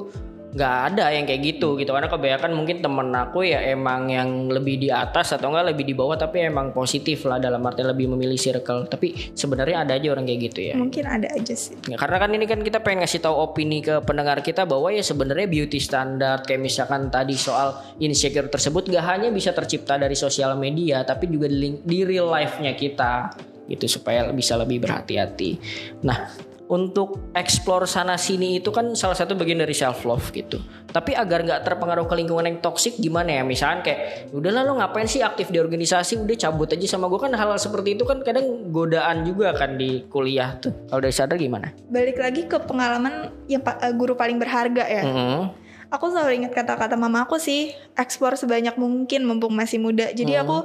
nggak 0.47 0.75
ada 0.93 1.11
yang 1.11 1.27
kayak 1.27 1.41
gitu 1.43 1.75
gitu. 1.75 1.91
Karena 1.91 2.07
kebanyakan 2.07 2.51
mungkin 2.55 2.79
temen 2.79 3.11
aku 3.11 3.43
ya 3.43 3.59
emang 3.67 4.07
yang 4.07 4.47
lebih 4.47 4.79
di 4.79 4.87
atas 4.87 5.35
atau 5.35 5.51
enggak 5.51 5.75
lebih 5.75 5.83
di 5.83 5.93
bawah 5.97 6.15
tapi 6.15 6.47
emang 6.47 6.71
positif 6.71 7.27
lah 7.27 7.41
dalam 7.41 7.59
arti 7.67 7.83
lebih 7.83 8.07
memilih 8.15 8.39
circle. 8.39 8.87
Tapi 8.87 9.35
sebenarnya 9.35 9.83
ada 9.83 9.93
aja 9.99 10.07
orang 10.13 10.23
kayak 10.23 10.39
gitu 10.53 10.59
ya. 10.71 10.75
Mungkin 10.79 11.03
ada 11.03 11.27
aja 11.35 11.53
sih. 11.53 11.75
Ya, 11.91 11.99
karena 11.99 12.17
kan 12.21 12.29
ini 12.31 12.45
kan 12.47 12.59
kita 12.63 12.79
pengen 12.79 13.03
ngasih 13.03 13.21
tahu 13.21 13.35
opini 13.35 13.83
ke 13.83 13.99
pendengar 14.07 14.39
kita 14.39 14.63
bahwa 14.63 14.89
ya 14.89 15.03
sebenarnya 15.03 15.47
beauty 15.51 15.79
standard 15.83 16.47
kayak 16.47 16.63
misalkan 16.63 17.11
tadi 17.11 17.35
soal 17.35 17.77
insecure 17.99 18.47
tersebut 18.47 18.87
gak 18.87 19.05
hanya 19.05 19.29
bisa 19.29 19.51
tercipta 19.51 19.99
dari 19.99 20.15
sosial 20.15 20.55
media 20.55 21.03
tapi 21.03 21.27
juga 21.27 21.51
di, 21.51 21.75
di 21.83 21.99
real 22.07 22.31
life-nya 22.31 22.71
kita. 22.73 23.35
Gitu 23.67 23.99
supaya 23.99 24.31
bisa 24.31 24.55
lebih 24.55 24.79
berhati-hati. 24.79 25.59
Nah 26.07 26.46
untuk 26.67 27.31
explore 27.31 27.87
sana 27.87 28.19
sini 28.19 28.59
itu 28.59 28.75
kan 28.75 28.91
salah 28.91 29.15
satu 29.15 29.39
bagian 29.39 29.63
dari 29.63 29.71
self 29.71 30.03
love 30.03 30.35
gitu. 30.35 30.59
Tapi 30.91 31.15
agar 31.15 31.43
nggak 31.43 31.61
terpengaruh 31.63 32.07
ke 32.07 32.15
lingkungan 32.15 32.43
yang 32.47 32.59
toksik 32.59 32.99
gimana 32.99 33.39
ya? 33.39 33.43
Misalnya 33.47 33.87
kayak 33.87 34.31
udahlah 34.35 34.67
lo 34.67 34.73
ngapain 34.79 35.07
sih 35.07 35.23
aktif 35.23 35.47
di 35.47 35.63
organisasi, 35.63 36.19
udah 36.19 36.35
cabut 36.35 36.67
aja 36.71 36.87
sama 36.87 37.07
gue 37.07 37.19
kan 37.19 37.31
hal, 37.31 37.55
hal 37.55 37.59
seperti 37.59 37.95
itu 37.95 38.03
kan 38.03 38.19
kadang 38.23 38.71
godaan 38.71 39.23
juga 39.23 39.55
kan 39.55 39.79
di 39.79 40.03
kuliah 40.11 40.59
tuh. 40.59 40.75
Kalau 40.91 40.99
dari 40.99 41.15
sadar 41.15 41.39
gimana? 41.39 41.71
Balik 41.87 42.19
lagi 42.19 42.43
ke 42.47 42.59
pengalaman 42.59 43.31
yang 43.47 43.63
uh, 43.63 43.93
guru 43.95 44.19
paling 44.19 44.35
berharga 44.35 44.83
ya. 44.83 45.03
Mm 45.07 45.15
-hmm. 45.15 45.41
Aku 45.87 46.11
selalu 46.11 46.43
ingat 46.43 46.51
kata-kata 46.51 46.99
mama 46.99 47.23
aku 47.23 47.39
sih, 47.39 47.71
eksplor 47.95 48.35
sebanyak 48.35 48.75
mungkin 48.75 49.23
mumpung 49.23 49.55
masih 49.55 49.79
muda. 49.79 50.11
Jadi 50.11 50.35
hmm. 50.35 50.43
aku 50.43 50.57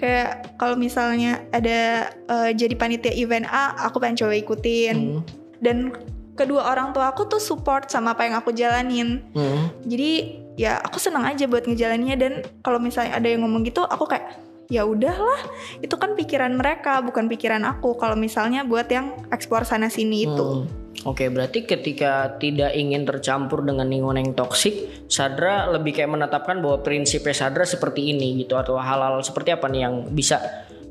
kayak 0.00 0.56
kalau 0.56 0.80
misalnya 0.80 1.44
ada 1.52 2.08
uh, 2.24 2.48
jadi 2.48 2.72
panitia 2.72 3.12
event 3.12 3.44
A, 3.52 3.76
aku 3.84 4.00
pengen 4.00 4.24
coba 4.24 4.32
ikutin. 4.32 4.96
Hmm 5.20 5.41
dan 5.62 5.94
kedua 6.34 6.74
orang 6.74 6.90
tua 6.90 7.14
aku 7.14 7.30
tuh 7.30 7.38
support 7.38 7.88
sama 7.88 8.18
apa 8.18 8.26
yang 8.26 8.36
aku 8.36 8.50
jalanin. 8.52 9.22
Hmm. 9.32 9.70
jadi 9.86 10.42
ya 10.58 10.76
aku 10.84 11.00
senang 11.00 11.24
aja 11.24 11.48
buat 11.48 11.64
ngejalaninnya. 11.64 12.16
Dan 12.18 12.32
kalau 12.60 12.82
misalnya 12.82 13.16
ada 13.16 13.28
yang 13.30 13.46
ngomong 13.46 13.64
gitu 13.64 13.86
aku 13.86 14.04
kayak 14.10 14.36
ya 14.72 14.88
udahlah 14.88 15.40
itu 15.84 15.92
kan 16.00 16.16
pikiran 16.16 16.52
mereka 16.56 17.00
bukan 17.00 17.30
pikiran 17.30 17.62
aku. 17.64 17.94
Kalau 17.96 18.18
misalnya 18.18 18.66
buat 18.66 18.90
yang 18.90 19.14
ekspor 19.30 19.64
sana 19.64 19.88
sini 19.88 20.26
itu. 20.28 20.66
Hmm. 20.66 20.82
Oke, 21.02 21.26
berarti 21.26 21.66
ketika 21.66 22.38
tidak 22.38 22.78
ingin 22.78 23.02
tercampur 23.02 23.66
dengan 23.66 23.90
lingkungan 23.90 24.22
yang 24.22 24.38
toksik, 24.38 25.02
Sadra 25.10 25.66
lebih 25.66 25.98
kayak 25.98 26.14
menetapkan 26.14 26.62
bahwa 26.62 26.78
prinsipnya 26.78 27.34
Sadra 27.34 27.66
seperti 27.66 28.14
ini 28.14 28.38
gitu 28.46 28.54
atau 28.54 28.78
hal-hal 28.78 29.18
seperti 29.18 29.50
apa 29.50 29.66
nih 29.66 29.82
yang 29.82 30.06
bisa 30.14 30.38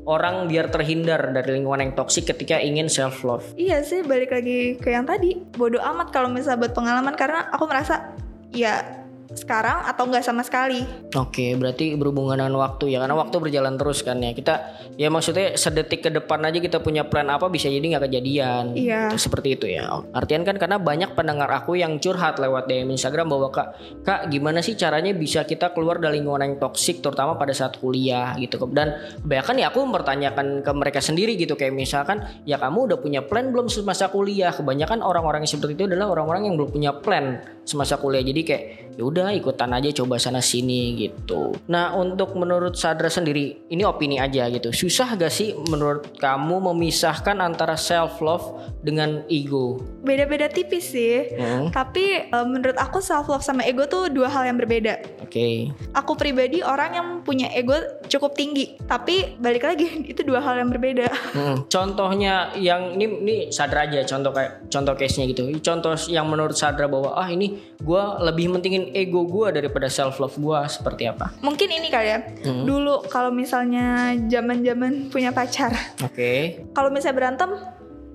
orang 0.06 0.50
biar 0.50 0.70
terhindar 0.70 1.30
dari 1.30 1.58
lingkungan 1.60 1.90
yang 1.90 1.92
toksik 1.94 2.26
ketika 2.30 2.58
ingin 2.58 2.90
self 2.90 3.22
love. 3.22 3.46
Iya 3.54 3.82
sih 3.86 4.02
balik 4.02 4.34
lagi 4.34 4.78
ke 4.78 4.90
yang 4.90 5.06
tadi 5.06 5.38
bodoh 5.54 5.82
amat 5.82 6.10
kalau 6.10 6.30
misalnya 6.30 6.66
buat 6.66 6.74
pengalaman 6.74 7.14
karena 7.14 7.50
aku 7.50 7.64
merasa 7.70 8.14
ya 8.50 9.01
sekarang 9.32 9.84
atau 9.88 10.04
nggak 10.08 10.24
sama 10.24 10.44
sekali. 10.44 10.84
Oke, 11.16 11.56
berarti 11.56 11.96
berhubungan 11.96 12.38
dengan 12.40 12.56
waktu 12.60 12.92
ya 12.92 12.98
karena 13.00 13.16
waktu 13.16 13.36
berjalan 13.40 13.74
terus 13.80 14.04
kan 14.04 14.20
ya. 14.20 14.36
Kita 14.36 14.54
ya 14.96 15.08
maksudnya 15.08 15.56
sedetik 15.56 16.04
ke 16.04 16.10
depan 16.12 16.44
aja 16.44 16.58
kita 16.60 16.84
punya 16.84 17.08
plan 17.08 17.28
apa 17.32 17.48
bisa 17.48 17.68
jadi 17.68 17.82
nggak 17.82 18.04
kejadian. 18.08 18.64
Iya. 18.76 19.12
Gitu, 19.12 19.28
seperti 19.28 19.48
itu 19.56 19.66
ya. 19.68 19.88
Artian 20.12 20.44
kan 20.44 20.60
karena 20.60 20.76
banyak 20.76 21.16
pendengar 21.16 21.48
aku 21.48 21.76
yang 21.76 21.96
curhat 21.96 22.36
lewat 22.36 22.68
DM 22.68 22.92
Instagram 22.92 23.32
bahwa 23.32 23.48
Kak, 23.48 23.68
Kak 24.04 24.20
gimana 24.28 24.60
sih 24.60 24.76
caranya 24.76 25.16
bisa 25.16 25.44
kita 25.48 25.72
keluar 25.72 25.96
dari 25.96 26.20
lingkungan 26.20 26.44
yang 26.44 26.54
toksik 26.60 27.00
terutama 27.00 27.40
pada 27.40 27.56
saat 27.56 27.80
kuliah 27.80 28.36
gitu. 28.36 28.60
Dan 28.68 28.92
kebanyakan 29.24 29.54
ya 29.58 29.66
aku 29.72 29.78
mempertanyakan 29.88 30.46
ke 30.60 30.72
mereka 30.76 31.00
sendiri 31.00 31.34
gitu 31.40 31.56
kayak 31.56 31.72
misalkan 31.72 32.22
ya 32.44 32.60
kamu 32.60 32.92
udah 32.92 32.98
punya 33.00 33.20
plan 33.24 33.48
belum 33.48 33.72
semasa 33.72 34.12
kuliah? 34.12 34.52
Kebanyakan 34.52 35.00
orang-orang 35.00 35.44
yang 35.44 35.52
seperti 35.56 35.72
itu 35.80 35.84
adalah 35.88 36.12
orang-orang 36.12 36.52
yang 36.52 36.54
belum 36.60 36.70
punya 36.70 36.90
plan 37.00 37.40
semasa 37.64 37.96
kuliah. 37.96 38.22
Jadi 38.22 38.40
kayak 38.44 38.62
ya 38.98 39.02
udah 39.08 39.21
ikutan 39.30 39.70
aja 39.70 40.02
coba 40.02 40.18
sana 40.18 40.42
sini 40.42 40.98
gitu. 40.98 41.54
Nah, 41.70 41.94
untuk 41.94 42.34
menurut 42.34 42.74
Sadra 42.74 43.06
sendiri, 43.06 43.68
ini 43.70 43.86
opini 43.86 44.18
aja 44.18 44.48
gitu. 44.50 44.74
Susah 44.74 45.14
gak 45.14 45.30
sih 45.30 45.54
menurut 45.68 46.16
kamu 46.18 46.72
memisahkan 46.72 47.38
antara 47.38 47.76
self 47.76 48.18
love 48.18 48.58
dengan 48.80 49.22
ego? 49.28 49.78
Beda-beda 50.02 50.48
tipis 50.48 50.96
sih. 50.96 51.36
Hmm. 51.36 51.68
Tapi 51.68 52.32
eh, 52.32 52.46
menurut 52.48 52.80
aku 52.80 53.04
self 53.04 53.28
love 53.28 53.44
sama 53.44 53.62
ego 53.68 53.84
tuh 53.84 54.08
dua 54.08 54.32
hal 54.32 54.48
yang 54.48 54.56
berbeda. 54.56 55.04
Oke. 55.20 55.68
Aku 55.92 56.16
pribadi 56.16 56.64
orang 56.64 56.90
yang 56.96 57.08
punya 57.20 57.52
ego 57.52 57.76
cukup 58.08 58.32
tinggi, 58.32 58.80
tapi 58.88 59.36
balik 59.36 59.68
lagi 59.68 59.84
itu 60.12 60.24
dua 60.24 60.40
hal 60.40 60.56
yang 60.56 60.72
berbeda. 60.72 61.12
Hmm, 61.36 61.68
Contohnya 61.68 62.56
yang 62.56 62.96
ini 62.96 63.06
ini 63.20 63.36
Sadra 63.52 63.84
aja 63.84 64.00
contoh 64.08 64.32
kayak 64.32 64.72
contoh 64.72 64.94
case-nya 64.96 65.28
gitu. 65.28 65.44
Contoh 65.60 65.92
yang 66.08 66.24
menurut 66.24 66.56
Sadra 66.56 66.88
bahwa 66.88 67.12
ah 67.12 67.28
ini 67.28 67.76
gua 67.84 68.16
lebih 68.24 68.48
mentingin 68.48 68.94
ego 68.96 69.11
gua 69.20 69.52
daripada 69.52 69.92
self 69.92 70.16
love 70.16 70.40
gua 70.40 70.64
seperti 70.64 71.04
apa? 71.04 71.36
Mungkin 71.44 71.68
ini 71.68 71.92
kali 71.92 72.08
ya. 72.08 72.18
Dulu 72.40 73.04
kalau 73.12 73.28
misalnya 73.28 74.16
zaman-zaman 74.32 75.12
punya 75.12 75.28
pacar, 75.36 75.76
Oke. 76.00 76.64
kalau 76.72 76.88
misalnya 76.88 77.16
berantem, 77.20 77.50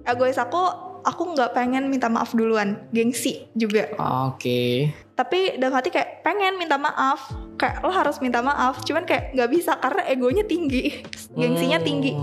egois 0.09 0.41
aku, 0.41 0.87
aku 1.05 1.21
nggak 1.37 1.53
pengen 1.53 1.87
minta 1.87 2.09
maaf 2.09 2.33
duluan, 2.33 2.89
gengsi 2.91 3.47
juga. 3.53 3.87
Oke. 4.27 4.91
Tapi 5.17 5.57
dalam 5.57 5.73
hati 5.73 5.89
kayak 5.89 6.21
pengen 6.21 6.61
minta 6.61 6.77
maaf, 6.77 7.33
kayak 7.57 7.81
lo 7.81 7.89
harus 7.89 8.21
minta 8.21 8.43
maaf, 8.43 8.85
cuman 8.85 9.07
kayak 9.07 9.33
nggak 9.33 9.49
bisa 9.49 9.73
karena 9.81 10.05
egonya 10.05 10.43
tinggi, 10.45 11.01
gengsinya 11.33 11.81
tinggi. 11.81 12.13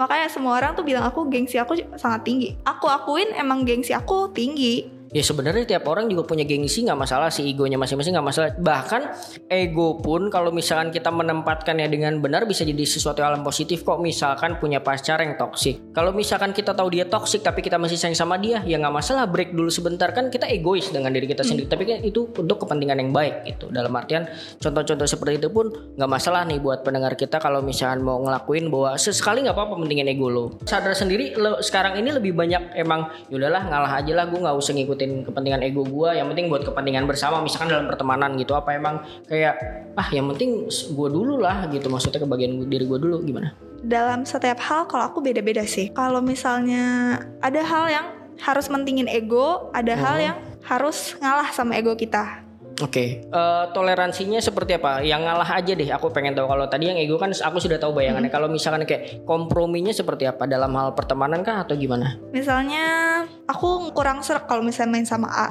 Makanya 0.00 0.32
semua 0.32 0.56
orang 0.56 0.72
tuh 0.72 0.86
bilang 0.86 1.04
aku 1.04 1.28
gengsi 1.28 1.60
aku 1.60 1.76
sangat 2.00 2.24
tinggi. 2.24 2.56
Aku 2.64 2.88
akuin 2.88 3.36
emang 3.36 3.68
gengsi 3.68 3.92
aku 3.92 4.32
tinggi. 4.32 4.97
Ya 5.08 5.24
sebenarnya 5.24 5.64
tiap 5.64 5.88
orang 5.88 6.12
juga 6.12 6.28
punya 6.28 6.44
gengsi 6.44 6.84
nggak 6.84 7.00
masalah 7.00 7.32
sih 7.32 7.48
egonya 7.48 7.80
masing-masing 7.80 8.12
nggak 8.12 8.28
masalah. 8.28 8.50
Bahkan 8.60 9.02
ego 9.48 9.96
pun 9.96 10.28
kalau 10.28 10.52
misalkan 10.52 10.92
kita 10.92 11.08
menempatkannya 11.08 11.88
dengan 11.88 12.20
benar 12.20 12.44
bisa 12.44 12.60
jadi 12.60 12.84
sesuatu 12.84 13.24
hal 13.24 13.40
yang 13.40 13.44
positif 13.46 13.88
kok. 13.88 13.96
Misalkan 14.04 14.60
punya 14.60 14.84
pacar 14.84 15.24
yang 15.24 15.40
toksik. 15.40 15.96
Kalau 15.96 16.12
misalkan 16.12 16.52
kita 16.52 16.76
tahu 16.76 16.92
dia 16.92 17.08
toksik 17.08 17.40
tapi 17.40 17.64
kita 17.64 17.80
masih 17.80 17.96
sayang 17.96 18.16
sama 18.16 18.36
dia, 18.36 18.60
ya 18.68 18.76
nggak 18.76 18.92
masalah 18.92 19.24
break 19.24 19.56
dulu 19.56 19.72
sebentar 19.72 20.12
kan 20.12 20.28
kita 20.28 20.44
egois 20.44 20.92
dengan 20.92 21.08
diri 21.08 21.24
kita 21.24 21.40
sendiri. 21.40 21.72
Tapi 21.72 21.82
kan 21.88 22.04
itu 22.04 22.28
untuk 22.28 22.68
kepentingan 22.68 23.00
yang 23.00 23.10
baik 23.12 23.48
gitu. 23.48 23.72
Dalam 23.72 23.92
artian 23.96 24.28
contoh-contoh 24.60 25.08
seperti 25.08 25.40
itu 25.40 25.48
pun 25.48 25.72
nggak 25.96 26.10
masalah 26.10 26.44
nih 26.44 26.60
buat 26.60 26.84
pendengar 26.84 27.16
kita 27.16 27.40
kalau 27.40 27.64
misalkan 27.64 28.04
mau 28.04 28.20
ngelakuin 28.20 28.68
bahwa 28.68 29.00
sesekali 29.00 29.40
nggak 29.40 29.56
apa-apa 29.56 29.80
pentingin 29.80 30.12
ego 30.12 30.28
lo. 30.28 30.44
Sadar 30.68 30.92
sendiri 30.92 31.32
lo 31.40 31.64
sekarang 31.64 31.96
ini 31.96 32.12
lebih 32.12 32.36
banyak 32.36 32.76
emang 32.76 33.08
yaudahlah 33.32 33.64
ngalah 33.72 33.92
aja 34.04 34.12
lah 34.12 34.28
gue 34.28 34.36
nggak 34.36 34.56
usah 34.56 34.74
ngikutin 34.98 35.30
kepentingan 35.30 35.62
ego 35.62 35.86
gue 35.86 36.10
yang 36.18 36.26
penting 36.34 36.50
buat 36.50 36.66
kepentingan 36.66 37.06
bersama 37.06 37.38
misalkan 37.38 37.70
dalam 37.70 37.86
pertemanan 37.86 38.34
gitu 38.34 38.58
apa 38.58 38.74
emang 38.74 38.98
kayak 39.30 39.54
ah 39.94 40.08
yang 40.10 40.26
penting 40.34 40.66
gue 40.66 41.08
dulu 41.08 41.38
lah 41.38 41.70
gitu 41.70 41.86
maksudnya 41.86 42.18
kebagian 42.18 42.66
diri 42.66 42.82
gue 42.82 42.98
dulu 42.98 43.22
gimana 43.22 43.54
Dalam 43.78 44.26
setiap 44.26 44.58
hal 44.58 44.90
kalau 44.90 45.06
aku 45.06 45.22
beda-beda 45.22 45.62
sih. 45.62 45.94
Kalau 45.94 46.18
misalnya 46.18 47.14
ada 47.38 47.62
hal 47.62 47.86
yang 47.86 48.06
harus 48.42 48.66
mentingin 48.66 49.06
ego, 49.06 49.70
ada 49.70 49.94
hal 49.94 50.18
yang 50.18 50.36
harus 50.66 51.14
ngalah 51.22 51.46
sama 51.54 51.78
ego 51.78 51.94
kita. 51.94 52.42
Oke, 52.78 53.26
eh, 53.26 53.64
toleransinya 53.74 54.38
seperti 54.38 54.78
apa? 54.78 55.02
Yang 55.02 55.22
ngalah 55.26 55.50
aja 55.50 55.72
deh. 55.74 55.88
Aku 55.98 56.14
pengen 56.14 56.38
tahu. 56.38 56.46
Kalau 56.46 56.66
tadi 56.70 56.86
yang 56.86 56.98
ego 56.98 57.18
kan 57.18 57.34
aku 57.34 57.58
sudah 57.58 57.74
tahu 57.74 57.90
bayangannya. 57.98 58.30
Kalau 58.30 58.46
misalkan 58.46 58.86
kayak 58.86 59.26
komprominya 59.26 59.90
seperti 59.90 60.30
apa 60.30 60.46
dalam 60.46 60.70
hal 60.78 60.94
pertemanan 60.94 61.42
kah 61.42 61.66
atau 61.66 61.74
gimana? 61.74 62.14
Misalnya 62.30 63.26
aku 63.50 63.90
kurang 63.90 64.22
serak 64.22 64.46
kalau 64.46 64.62
misalnya 64.62 64.94
main 64.94 65.08
sama 65.08 65.26
A. 65.26 65.48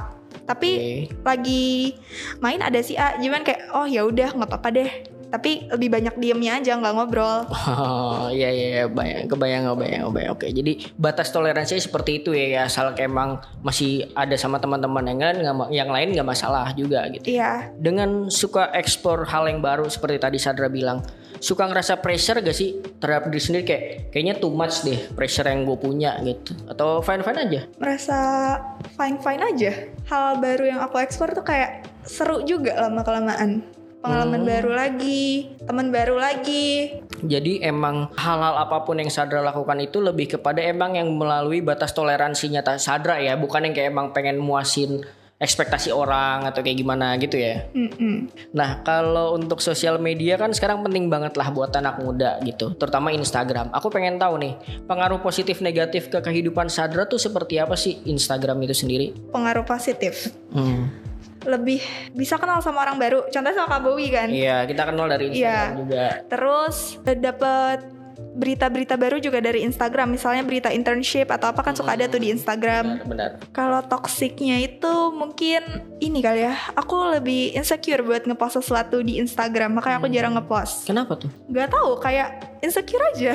Tapi 0.48 0.70
Oke. 0.80 0.96
lagi 1.28 1.66
main 2.40 2.64
ada 2.64 2.80
si 2.80 2.96
A, 2.96 3.20
cuman 3.20 3.44
kayak 3.44 3.76
oh 3.76 3.84
ya 3.84 4.08
udah 4.08 4.32
nggak 4.32 4.48
apa-apa 4.48 4.70
deh. 4.72 4.92
Tapi 5.28 5.68
lebih 5.68 5.90
banyak 5.92 6.16
diemnya 6.16 6.60
aja 6.60 6.80
nggak 6.80 6.94
ngobrol. 6.96 7.40
Oh 7.78 8.34
iya 8.34 8.50
iya 8.50 8.68
iya, 8.68 8.86
bayang, 8.90 9.30
kebayang 9.30 9.64
kebayang 9.72 10.04
kebayang. 10.10 10.32
Oke, 10.34 10.48
jadi 10.50 10.74
batas 10.98 11.30
toleransinya 11.30 11.80
seperti 11.80 12.24
itu 12.24 12.34
ya. 12.34 12.48
ya 12.48 12.62
asal 12.66 12.96
emang 12.98 13.40
masih 13.62 14.10
ada 14.18 14.34
sama 14.36 14.58
teman-teman 14.58 15.04
yang 15.06 15.20
lain, 15.20 15.38
yang 15.72 15.90
lain 15.92 16.08
nggak 16.16 16.28
masalah 16.28 16.74
juga 16.74 17.06
gitu. 17.14 17.38
Iya, 17.38 17.72
Dengan 17.78 18.28
suka 18.34 18.72
eksplor 18.74 19.28
hal 19.30 19.48
yang 19.52 19.60
baru 19.62 19.86
seperti 19.88 20.18
tadi 20.18 20.38
Sadra 20.42 20.68
bilang, 20.68 21.04
suka 21.40 21.70
ngerasa 21.70 22.02
pressure 22.02 22.42
gak 22.42 22.58
sih 22.58 22.82
terhadap 22.98 23.30
diri 23.30 23.42
sendiri 23.42 23.64
kayak 23.66 23.84
kayaknya 24.10 24.36
too 24.42 24.50
much 24.54 24.82
deh 24.82 24.98
pressure 25.14 25.46
yang 25.46 25.70
gue 25.70 25.78
punya 25.78 26.18
gitu 26.26 26.58
atau 26.66 27.00
fine 27.06 27.22
fine 27.22 27.40
aja 27.46 27.62
merasa 27.78 28.18
fine 28.98 29.20
fine 29.22 29.44
aja. 29.44 29.72
Hal 30.08 30.40
baru 30.42 30.66
yang 30.66 30.80
aku 30.82 30.98
ekspor 31.04 31.36
tuh 31.36 31.46
kayak 31.46 31.86
seru 32.08 32.42
juga 32.48 32.88
lama 32.88 33.04
kelamaan. 33.04 33.77
Pengalaman 33.98 34.46
baru 34.46 34.72
lagi, 34.72 35.52
teman 35.66 35.90
baru 35.90 36.16
lagi. 36.22 37.02
jadi 37.18 37.66
emang 37.66 38.14
hal-hal 38.14 38.62
apa 38.62 38.86
pun 38.86 39.02
yang 39.02 39.10
Sadra 39.10 39.42
lakukan 39.42 39.82
itu 39.82 39.98
lebih 39.98 40.38
kepada 40.38 40.62
emang 40.62 40.94
yang 40.94 41.10
melalui 41.18 41.66
batas 41.66 41.90
toleransinya 41.92 42.62
Sadra 42.78 43.18
ya 43.18 43.34
bukan 43.34 43.66
yang 43.66 43.74
kayak 43.74 43.90
emang 43.90 44.14
pengen 44.14 44.38
muasin 44.38 45.02
ekspektasi 45.38 45.94
orang 45.94 46.46
atau 46.46 46.62
kayak 46.62 46.78
gimana 46.78 47.14
gitu 47.18 47.38
ya 47.38 47.66
Mm-mm. 47.74 48.30
Nah, 48.54 48.82
kalau 48.82 49.34
untuk 49.34 49.62
sosial 49.62 49.98
media 49.98 50.38
kan 50.38 50.50
sekarang 50.54 50.82
penting 50.86 51.10
banget 51.10 51.34
lah 51.38 51.50
buat 51.50 51.70
anak 51.74 52.02
muda 52.02 52.42
gitu, 52.42 52.74
terutama 52.74 53.14
Instagram. 53.14 53.70
Aku 53.70 53.90
pengen 53.94 54.18
tahu 54.18 54.38
nih, 54.42 54.54
pengaruh 54.86 55.22
positif 55.22 55.62
negatif 55.62 56.10
ke 56.10 56.22
kehidupan 56.22 56.70
Sadra 56.70 57.06
tuh 57.06 57.22
seperti 57.22 57.62
apa 57.62 57.78
sih 57.78 58.02
Instagram 58.10 58.62
itu 58.66 58.74
sendiri? 58.78 59.14
Pengaruh 59.30 59.66
positif. 59.66 60.34
Hmm. 60.54 60.90
Lebih 61.48 61.80
bisa 62.12 62.36
kenal 62.36 62.60
sama 62.60 62.84
orang 62.84 63.00
baru. 63.00 63.24
Contohnya 63.32 63.56
sama 63.56 63.72
Kak 63.72 63.82
Bowie 63.82 64.12
kan. 64.12 64.28
Iya, 64.28 64.68
kita 64.68 64.84
kenal 64.84 65.08
dari 65.08 65.32
Instagram 65.32 65.72
Iya. 65.72 65.80
juga. 65.80 66.06
Terus 66.28 66.76
dapat 67.00 67.80
berita-berita 68.38 68.94
baru 68.98 69.18
juga 69.18 69.42
dari 69.42 69.66
Instagram. 69.66 70.14
Misalnya 70.14 70.46
berita 70.46 70.70
internship 70.70 71.34
atau 71.34 71.50
apa 71.50 71.66
kan 71.66 71.74
suka 71.74 71.98
ada 71.98 72.06
tuh 72.06 72.22
di 72.22 72.30
Instagram. 72.30 73.02
Benar. 73.08 73.42
Kalau 73.50 73.82
toksiknya 73.82 74.62
itu 74.62 74.94
mungkin 75.10 75.64
ini 75.98 76.22
kali 76.22 76.46
ya. 76.46 76.54
Aku 76.78 77.18
lebih 77.18 77.58
insecure 77.58 78.06
buat 78.06 78.30
ngepost 78.30 78.62
sesuatu 78.62 79.02
di 79.02 79.18
Instagram, 79.18 79.82
makanya 79.82 79.98
aku 79.98 80.08
jarang 80.14 80.34
ngepost. 80.38 80.86
Kenapa 80.86 81.18
tuh? 81.18 81.34
Gak 81.50 81.74
tahu, 81.74 81.98
kayak 81.98 82.62
insecure 82.62 83.02
aja. 83.16 83.34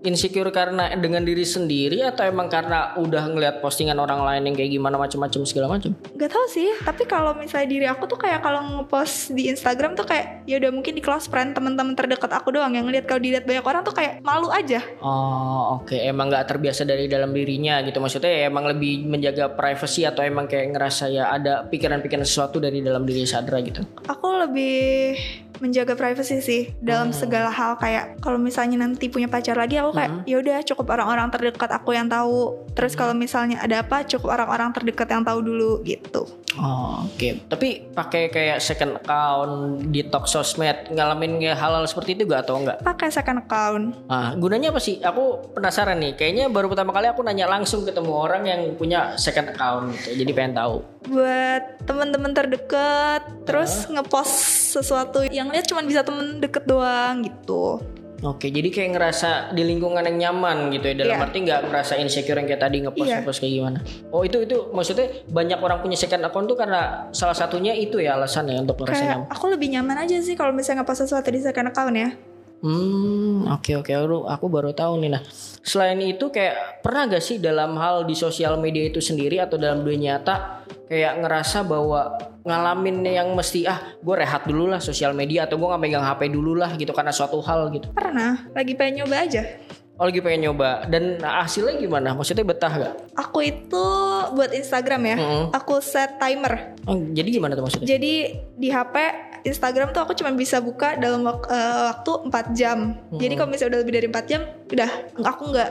Insecure 0.00 0.48
karena 0.48 0.88
dengan 0.96 1.20
diri 1.20 1.44
sendiri 1.44 2.00
atau 2.00 2.24
emang 2.24 2.48
karena 2.48 2.96
udah 2.96 3.28
ngeliat 3.28 3.60
postingan 3.60 4.00
orang 4.00 4.24
lain 4.24 4.48
yang 4.48 4.56
kayak 4.56 4.72
gimana 4.72 4.96
macam-macam 4.96 5.40
segala 5.44 5.66
macam? 5.76 5.92
Gak 6.16 6.30
tahu 6.32 6.46
sih, 6.48 6.72
tapi 6.80 7.04
kalau 7.04 7.36
misalnya 7.36 7.68
diri 7.68 7.84
aku 7.84 8.08
tuh 8.08 8.16
kayak 8.16 8.40
kalau 8.40 8.64
ngepost 8.80 9.36
di 9.36 9.52
Instagram 9.52 9.92
tuh 9.92 10.08
kayak 10.08 10.48
ya 10.48 10.56
udah 10.56 10.72
mungkin 10.72 10.96
di 10.96 11.04
close 11.04 11.28
friend 11.28 11.52
teman-teman 11.52 11.92
terdekat 11.92 12.32
aku 12.32 12.48
doang 12.56 12.72
yang 12.72 12.88
ngeliat 12.88 13.04
kalau 13.04 13.20
dilihat 13.20 13.44
banyak 13.44 13.60
orang 13.60 13.82
tuh 13.84 13.92
kayak 13.92 14.24
malu 14.24 14.48
aja. 14.48 14.80
Oh, 15.04 15.84
oke. 15.84 15.92
Emang 15.92 16.32
nggak 16.32 16.48
terbiasa 16.48 16.88
dari 16.88 17.04
dalam 17.04 17.36
dirinya 17.36 17.84
gitu. 17.84 18.00
Maksudnya 18.00 18.32
ya 18.32 18.40
emang 18.48 18.72
lebih 18.72 19.04
menjaga 19.04 19.52
privacy 19.52 20.08
atau 20.08 20.24
emang 20.24 20.48
kayak 20.48 20.72
ngerasa 20.72 21.12
ya 21.12 21.28
ada 21.28 21.68
pikiran-pikiran 21.68 22.24
sesuatu 22.24 22.56
dari 22.56 22.80
dalam 22.80 23.04
diri 23.04 23.28
Sadra 23.28 23.60
gitu. 23.60 23.84
Aku 24.08 24.32
lebih 24.32 25.12
menjaga 25.60 25.94
privacy 25.94 26.40
sih 26.40 26.62
dalam 26.80 27.12
segala 27.12 27.52
hal 27.52 27.76
kayak 27.76 28.18
kalau 28.24 28.40
misalnya 28.40 28.80
nanti 28.80 29.12
punya 29.12 29.28
pacar 29.28 29.54
lagi 29.54 29.76
aku 29.76 29.92
kayak 29.92 30.24
ya 30.24 30.36
udah 30.40 30.58
cukup 30.64 30.96
orang-orang 30.96 31.28
terdekat 31.28 31.70
aku 31.70 31.92
yang 31.94 32.08
tahu. 32.08 32.56
Terus 32.72 32.96
kalau 32.96 33.12
misalnya 33.12 33.60
ada 33.60 33.84
apa 33.84 34.02
cukup 34.08 34.32
orang-orang 34.32 34.72
terdekat 34.72 35.08
yang 35.12 35.22
tahu 35.22 35.44
dulu 35.44 35.84
gitu. 35.84 36.24
Oh, 36.58 37.06
oke. 37.06 37.46
Tapi 37.46 37.94
pakai 37.94 38.26
kayak 38.26 38.58
second 38.58 38.98
account 38.98 39.86
di 39.94 40.02
talk 40.02 40.26
sosmed 40.26 40.90
ngalamin 40.90 41.38
hal-hal 41.46 41.86
seperti 41.86 42.18
itu 42.18 42.26
gak 42.26 42.48
atau 42.48 42.58
enggak? 42.58 42.82
Pakai 42.82 43.06
second 43.06 43.46
account. 43.46 43.94
Ah, 44.10 44.34
gunanya 44.34 44.74
apa 44.74 44.82
sih? 44.82 44.98
Aku 44.98 45.54
penasaran 45.54 46.02
nih. 46.02 46.18
Kayaknya 46.18 46.50
baru 46.50 46.66
pertama 46.66 46.90
kali 46.90 47.06
aku 47.06 47.22
nanya 47.22 47.46
langsung 47.46 47.86
ketemu 47.86 48.10
orang 48.10 48.42
yang 48.50 48.60
punya 48.74 49.14
second 49.14 49.54
account 49.54 49.94
gitu. 49.94 50.18
Jadi 50.26 50.30
pengen 50.34 50.58
tahu. 50.58 50.82
buat 51.00 51.80
teman-teman 51.88 52.36
terdekat 52.36 53.24
terus 53.48 53.88
ngepost 53.88 54.36
sesuatu 54.76 55.24
yang 55.24 55.48
lihat 55.48 55.64
cuma 55.64 55.80
bisa 55.80 56.04
temen 56.04 56.38
deket 56.38 56.68
doang 56.68 57.24
gitu 57.24 57.80
Oke, 58.20 58.48
jadi 58.48 58.68
kayak 58.68 58.90
ngerasa 58.92 59.30
di 59.50 59.64
lingkungan 59.64 60.04
yang 60.04 60.16
nyaman 60.20 60.68
gitu 60.70 60.86
ya. 60.86 60.94
Dalam 60.94 61.16
Iya. 61.16 61.24
arti 61.24 61.38
nggak 61.40 61.60
ngerasa 61.66 61.92
insecure 61.96 62.36
yang 62.36 62.44
kayak 62.44 62.60
tadi 62.60 62.76
ngepost 62.80 63.08
Iya. 63.08 63.16
ngepost 63.18 63.38
kayak 63.40 63.54
gimana. 63.54 63.78
Oh 64.08 64.20
itu 64.20 64.38
itu 64.38 64.56
maksudnya 64.70 65.06
banyak 65.26 65.56
orang 65.56 65.80
punya 65.80 65.96
second 65.96 66.20
account 66.22 66.44
tuh 66.44 66.54
karena 66.54 66.80
salah 67.10 67.32
satunya 67.32 67.72
itu 67.72 67.96
ya 67.96 68.14
alasannya 68.14 68.60
untuk 68.60 68.76
ngerasa 68.78 68.92
Kayak 68.98 69.12
nyaman. 69.16 69.28
aku 69.32 69.44
lebih 69.48 69.68
nyaman 69.70 69.96
aja 69.98 70.16
sih 70.18 70.36
kalau 70.36 70.52
misalnya 70.52 70.84
ngepost 70.84 71.00
sesuatu 71.02 71.28
di 71.28 71.40
second 71.40 71.68
account 71.68 71.94
ya. 71.94 72.10
Hmm, 72.60 73.48
oke 73.48 73.80
oke 73.80 73.88
aku, 73.88 74.28
aku 74.28 74.46
baru 74.52 74.70
tahu 74.76 75.00
nih 75.00 75.10
nah. 75.16 75.22
Selain 75.64 75.96
itu 76.00 76.28
kayak 76.28 76.84
pernah 76.84 77.08
gak 77.08 77.24
sih 77.24 77.40
dalam 77.40 77.76
hal 77.80 78.04
di 78.04 78.12
sosial 78.12 78.60
media 78.60 78.84
itu 78.84 79.00
sendiri 79.00 79.40
atau 79.40 79.56
dalam 79.56 79.80
dunia 79.80 80.20
nyata 80.20 80.64
kayak 80.88 81.24
ngerasa 81.24 81.64
bahwa 81.64 82.20
ngalamin 82.44 83.04
yang 83.04 83.32
mesti 83.32 83.64
ah 83.68 83.80
gue 84.00 84.14
rehat 84.16 84.44
dulu 84.44 84.68
lah 84.68 84.80
sosial 84.80 85.12
media 85.16 85.44
atau 85.44 85.60
gue 85.60 85.68
nggak 85.68 85.80
megang 85.80 86.04
HP 86.04 86.32
dulu 86.32 86.56
lah 86.56 86.72
gitu 86.76 86.92
karena 86.92 87.12
suatu 87.12 87.40
hal 87.40 87.72
gitu. 87.72 87.88
Pernah, 87.96 88.52
lagi 88.52 88.72
pengen 88.76 89.04
nyoba 89.04 89.16
aja. 89.24 89.42
Oh 90.00 90.08
lagi 90.08 90.24
pengen 90.24 90.48
nyoba 90.48 90.88
dan 90.88 91.20
hasilnya 91.20 91.76
gimana? 91.76 92.16
Maksudnya 92.16 92.40
betah 92.40 92.72
gak? 92.72 92.94
Aku 93.20 93.44
itu 93.44 93.86
buat 94.32 94.48
Instagram 94.48 95.00
ya, 95.04 95.16
Mm-mm. 95.20 95.44
aku 95.52 95.76
set 95.84 96.16
timer. 96.16 96.72
Oh, 96.88 96.96
jadi 97.12 97.28
gimana 97.28 97.52
tuh 97.52 97.68
maksudnya? 97.68 97.84
Jadi 97.84 98.32
di 98.56 98.68
HP 98.72 98.96
Instagram 99.42 99.90
tuh 99.90 100.02
aku 100.02 100.12
cuma 100.12 100.30
bisa 100.30 100.58
buka 100.58 100.94
dalam 100.94 101.22
wak- 101.22 101.46
eh, 101.46 101.82
waktu 101.90 102.12
4 102.26 102.46
jam. 102.52 102.78
Jadi 103.10 103.32
kalau 103.34 103.48
misalnya 103.48 103.70
udah 103.74 103.80
lebih 103.80 103.94
dari 103.96 104.06
4 104.08 104.24
jam, 104.26 104.40
udah 104.68 104.90
aku 105.22 105.42
nggak 105.50 105.70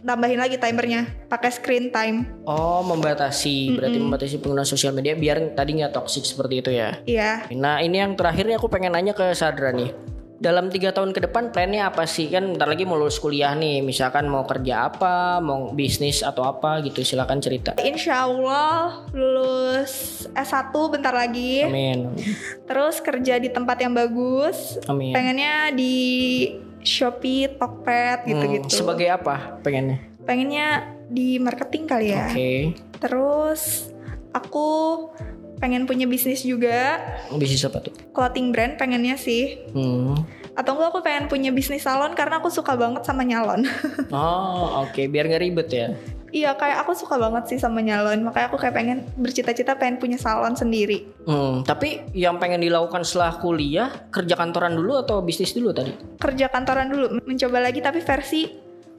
tambahin 0.00 0.40
lagi 0.40 0.56
timernya, 0.56 1.04
pakai 1.28 1.50
screen 1.52 1.92
time. 1.92 2.24
Oh 2.48 2.80
membatasi, 2.80 3.76
berarti 3.76 3.98
membatasi 4.00 4.34
penggunaan 4.40 4.64
sosial 4.64 4.96
media 4.96 5.12
biar 5.12 5.52
tadi 5.52 5.76
nggak 5.76 5.92
toxic 5.92 6.24
seperti 6.24 6.64
itu 6.64 6.70
ya. 6.72 6.96
Iya. 7.04 7.52
Nah 7.52 7.84
ini 7.84 8.00
yang 8.00 8.16
terakhir 8.16 8.48
nih 8.48 8.56
aku 8.56 8.72
pengen 8.72 8.96
nanya 8.96 9.12
ke 9.12 9.28
Sadra 9.36 9.70
nih. 9.70 9.92
Dalam 10.44 10.68
tiga 10.68 10.92
tahun 10.92 11.16
ke 11.16 11.24
depan 11.24 11.56
plannya 11.56 11.88
apa 11.88 12.04
sih? 12.04 12.28
Kan 12.28 12.52
bentar 12.52 12.68
lagi 12.68 12.84
mau 12.84 13.00
lulus 13.00 13.16
kuliah 13.16 13.56
nih. 13.56 13.80
Misalkan 13.80 14.28
mau 14.28 14.44
kerja 14.44 14.92
apa, 14.92 15.40
mau 15.40 15.72
bisnis 15.72 16.20
atau 16.20 16.44
apa 16.44 16.84
gitu. 16.84 17.00
Silakan 17.00 17.40
cerita. 17.40 17.72
Insya 17.80 18.28
Allah 18.28 19.08
lulus 19.16 20.28
S1 20.36 20.68
bentar 20.92 21.16
lagi. 21.16 21.64
Amin. 21.64 22.12
Terus 22.68 23.00
kerja 23.00 23.40
di 23.40 23.48
tempat 23.48 23.80
yang 23.80 23.96
bagus. 23.96 24.76
Amin. 24.84 25.16
Pengennya 25.16 25.72
di 25.72 25.96
Shopee, 26.84 27.48
Tokped 27.56 28.28
gitu-gitu. 28.28 28.68
Hmm, 28.68 28.76
sebagai 28.84 29.08
apa 29.16 29.56
pengennya? 29.64 29.96
Pengennya 30.28 30.92
di 31.08 31.40
marketing 31.40 31.88
kali 31.88 32.12
ya. 32.12 32.28
Oke. 32.28 32.76
Terus 33.00 33.88
aku 34.36 34.68
pengen 35.56 35.84
punya 35.84 36.04
bisnis 36.04 36.40
juga, 36.40 37.00
Bisnis 37.32 37.62
apa 37.62 37.80
tuh? 37.80 37.92
clothing 38.10 38.50
brand 38.50 38.74
pengennya 38.74 39.14
sih. 39.14 39.58
Hmm. 39.70 40.14
Atau 40.54 40.78
enggak 40.78 40.94
aku 40.94 41.00
pengen 41.02 41.26
punya 41.26 41.50
bisnis 41.50 41.82
salon 41.82 42.14
karena 42.14 42.38
aku 42.38 42.46
suka 42.46 42.74
banget 42.74 43.02
sama 43.02 43.22
nyalon. 43.22 43.66
Oh 44.14 44.86
oke. 44.86 45.08
Biar 45.08 45.26
nggak 45.26 45.42
ribet 45.42 45.68
ya. 45.68 45.88
iya 46.30 46.50
kayak 46.50 46.82
aku 46.82 46.94
suka 46.94 47.14
banget 47.14 47.46
sih 47.46 47.58
sama 47.58 47.78
nyalon. 47.78 48.22
Makanya 48.22 48.50
aku 48.50 48.58
kayak 48.58 48.74
pengen 48.74 48.98
bercita-cita 49.14 49.74
pengen 49.74 49.98
punya 49.98 50.14
salon 50.14 50.54
sendiri. 50.54 51.06
Hmm, 51.26 51.62
tapi 51.62 52.06
yang 52.10 52.38
pengen 52.38 52.58
dilakukan 52.58 53.02
setelah 53.02 53.38
kuliah 53.38 53.90
kerja 54.10 54.34
kantoran 54.34 54.74
dulu 54.74 54.98
atau 54.98 55.22
bisnis 55.22 55.54
dulu 55.54 55.70
tadi? 55.70 55.94
Kerja 56.18 56.46
kantoran 56.46 56.86
dulu, 56.86 57.18
mencoba 57.22 57.58
lagi 57.58 57.78
tapi 57.78 57.98
versi 57.98 58.50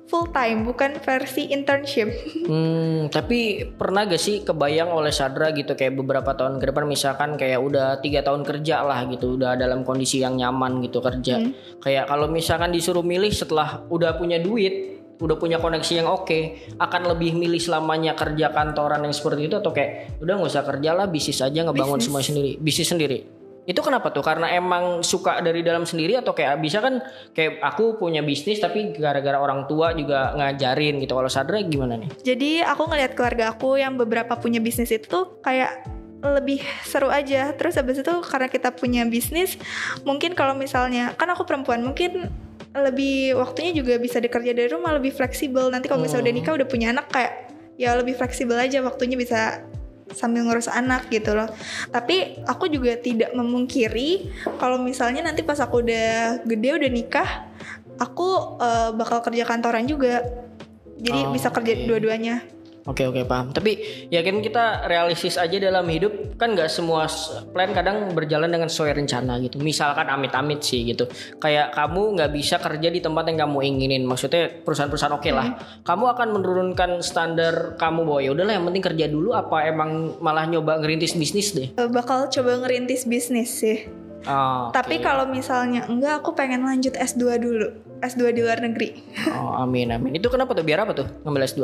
full 0.06 0.30
time, 0.30 0.65
bukan 0.65 1.02
versi 1.02 1.50
internship. 1.50 2.10
Hmm, 2.46 3.10
tapi 3.10 3.65
pernah 3.74 4.06
gak 4.06 4.22
sih 4.22 4.46
kebayang 4.46 4.94
oleh 4.94 5.10
Sadra 5.10 5.50
gitu 5.50 5.74
kayak 5.74 5.98
beberapa 5.98 6.38
tahun 6.38 6.62
ke 6.62 6.70
depan 6.70 6.86
misalkan 6.86 7.34
kayak 7.41 7.58
udah 7.58 7.98
tiga 8.06 8.22
tahun 8.22 8.46
kerja 8.46 8.86
lah 8.86 9.02
gitu, 9.10 9.34
udah 9.34 9.58
dalam 9.58 9.82
kondisi 9.82 10.22
yang 10.22 10.38
nyaman 10.38 10.78
gitu 10.86 11.02
kerja. 11.02 11.41
Kayak 11.82 12.06
kalau 12.06 12.30
misalkan 12.30 12.70
disuruh 12.70 13.02
milih 13.02 13.34
setelah 13.34 13.82
udah 13.89 14.13
punya 14.22 14.38
duit, 14.38 15.02
udah 15.18 15.41
punya 15.41 15.58
koneksi 15.58 16.06
yang 16.06 16.08
oke, 16.12 16.39
akan 16.78 17.02
lebih 17.15 17.34
milih 17.34 17.58
selamanya 17.58 18.13
kerja 18.13 18.54
kantoran 18.54 19.02
yang 19.02 19.15
seperti 19.15 19.50
itu 19.50 19.58
atau 19.58 19.74
kayak 19.74 20.22
udah 20.22 20.34
nggak 20.38 20.52
usah 20.54 20.63
kerja 20.70 20.89
lah, 20.94 21.10
bisnis 21.10 21.41
aja 21.41 21.60
ngebangun 21.65 21.98
Bisnis. 21.98 22.06
semua 22.06 22.22
sendiri, 22.22 22.52
bisnis 22.62 22.89
sendiri. 22.94 23.20
Itu 23.65 23.82
kenapa 23.82 24.13
tuh? 24.13 24.21
Karena 24.21 24.49
emang 24.54 25.01
suka 25.01 25.41
dari 25.41 25.65
dalam 25.65 25.89
sendiri 25.89 26.17
atau 26.21 26.38
kayak 26.38 26.62
bisa 26.62 26.80
kan 26.82 27.01
kayak 27.34 27.62
aku 27.65 27.97
punya 27.97 28.21
bisnis 28.21 28.62
tapi 28.62 28.93
gara-gara 28.93 29.41
orang 29.41 29.65
tua 29.65 29.91
juga 29.97 30.38
ngajarin 30.38 31.01
gitu. 31.01 31.17
Kalau 31.17 31.30
Sadra 31.30 31.62
gimana 31.65 31.97
nih? 31.97 32.10
Jadi 32.21 32.51
aku 32.62 32.86
ngeliat 32.86 33.17
keluarga 33.17 33.58
aku 33.58 33.82
yang 33.82 33.97
beberapa 33.97 34.38
punya 34.38 34.62
bisnis 34.62 34.93
itu 34.93 35.10
tuh 35.10 35.41
kayak 35.41 35.82
lebih 36.21 36.62
seru 36.86 37.10
aja. 37.10 37.54
Terus 37.54 37.78
habis 37.78 38.01
itu 38.01 38.13
karena 38.25 38.47
kita 38.49 38.73
punya 38.73 39.06
bisnis, 39.06 39.58
mungkin 40.08 40.34
kalau 40.34 40.58
misalnya 40.58 41.13
kan 41.17 41.30
aku 41.30 41.45
perempuan, 41.45 41.86
mungkin 41.86 42.30
lebih 42.75 43.39
waktunya 43.39 43.71
juga 43.71 43.95
bisa 44.01 44.19
dikerja 44.19 44.51
dari 44.51 44.67
rumah 44.67 44.97
lebih 44.97 45.13
fleksibel. 45.13 45.69
Nanti 45.69 45.88
kalau 45.88 46.04
misalnya 46.04 46.30
udah 46.30 46.36
nikah 46.36 46.54
udah 46.58 46.67
punya 46.67 46.88
anak 46.91 47.08
kayak 47.13 47.54
ya 47.75 47.95
lebih 47.95 48.15
fleksibel 48.15 48.56
aja 48.56 48.80
waktunya 48.84 49.19
bisa 49.19 49.63
sambil 50.15 50.47
ngurus 50.47 50.71
anak 50.71 51.12
gitu 51.12 51.36
loh. 51.36 51.51
Tapi 51.91 52.41
aku 52.47 52.71
juga 52.71 52.95
tidak 52.95 53.36
memungkiri 53.36 54.32
kalau 54.58 54.80
misalnya 54.80 55.28
nanti 55.28 55.43
pas 55.43 55.60
aku 55.60 55.84
udah 55.84 56.41
gede 56.47 56.69
udah 56.80 56.89
nikah, 56.89 57.30
aku 57.99 58.58
eh, 58.63 58.89
bakal 58.95 59.19
kerja 59.21 59.43
kantoran 59.43 59.86
juga. 59.86 60.23
Jadi 60.95 61.28
Oh, 61.28 61.32
bisa 61.36 61.51
kerja 61.51 61.75
oke. 61.75 61.86
dua-duanya. 61.91 62.39
Oke 62.86 63.02
oke 63.10 63.26
paham. 63.26 63.50
Tapi 63.50 63.82
ya 64.13 64.21
kan 64.21 64.45
kita 64.45 64.86
realistis 64.86 65.41
aja 65.41 65.58
dalam 65.58 65.89
hidup 65.89 66.38
kan 66.38 66.54
nggak 66.54 66.69
semua 66.69 67.10
plan 67.50 67.74
kadang 67.74 68.13
berjalan 68.13 68.45
dengan 68.45 68.69
sesuai 68.69 68.93
rencana 69.02 69.41
gitu. 69.41 69.58
Misalkan 69.58 70.06
amit-amit 70.06 70.62
sih 70.62 70.86
gitu. 70.93 71.10
Kayak 71.41 71.74
kamu 71.74 72.13
nggak 72.13 72.32
bisa 72.38 72.62
kerja 72.62 72.93
di 72.93 73.02
tempat 73.02 73.26
yang 73.26 73.50
kamu 73.50 73.58
inginin. 73.65 74.06
Maksudnya 74.06 74.62
perusahaan-perusahaan 74.62 75.17
oke 75.17 75.30
lah. 75.34 75.58
Kamu 75.82 76.06
akan 76.13 76.28
menurunkan 76.38 77.02
standar 77.02 77.74
kamu 77.82 78.06
bahwa 78.06 78.21
ya 78.21 78.30
udahlah 78.38 78.54
yang 78.54 78.65
penting 78.69 78.86
kerja 78.86 79.06
dulu. 79.10 79.34
Apa 79.34 79.65
emang 79.65 80.21
malah 80.21 80.45
nyoba 80.45 80.78
ngerintis 80.78 81.17
bisnis 81.17 81.58
deh? 81.58 81.74
Eh, 81.74 81.89
bakal 81.89 82.30
coba 82.30 82.62
ngerintis 82.62 83.10
bisnis 83.10 83.50
sih. 83.50 83.89
Oh, 84.26 84.74
Tapi 84.74 85.06
kalau 85.06 85.30
misalnya 85.30 85.86
enggak, 85.86 86.26
aku 86.26 86.34
pengen 86.34 86.65
lanjut 86.65 86.98
S2 86.98 87.38
dulu. 87.38 87.67
S2 88.02 88.34
di 88.34 88.41
luar 88.41 88.58
negeri. 88.62 88.98
oh, 89.38 89.54
amin 89.62 89.93
amin. 89.93 90.17
Itu 90.17 90.34
kenapa 90.34 90.58
tuh? 90.58 90.65
Biar 90.65 90.82
apa 90.82 90.98
tuh 90.98 91.06
ngambil 91.26 91.45
S2? 91.45 91.62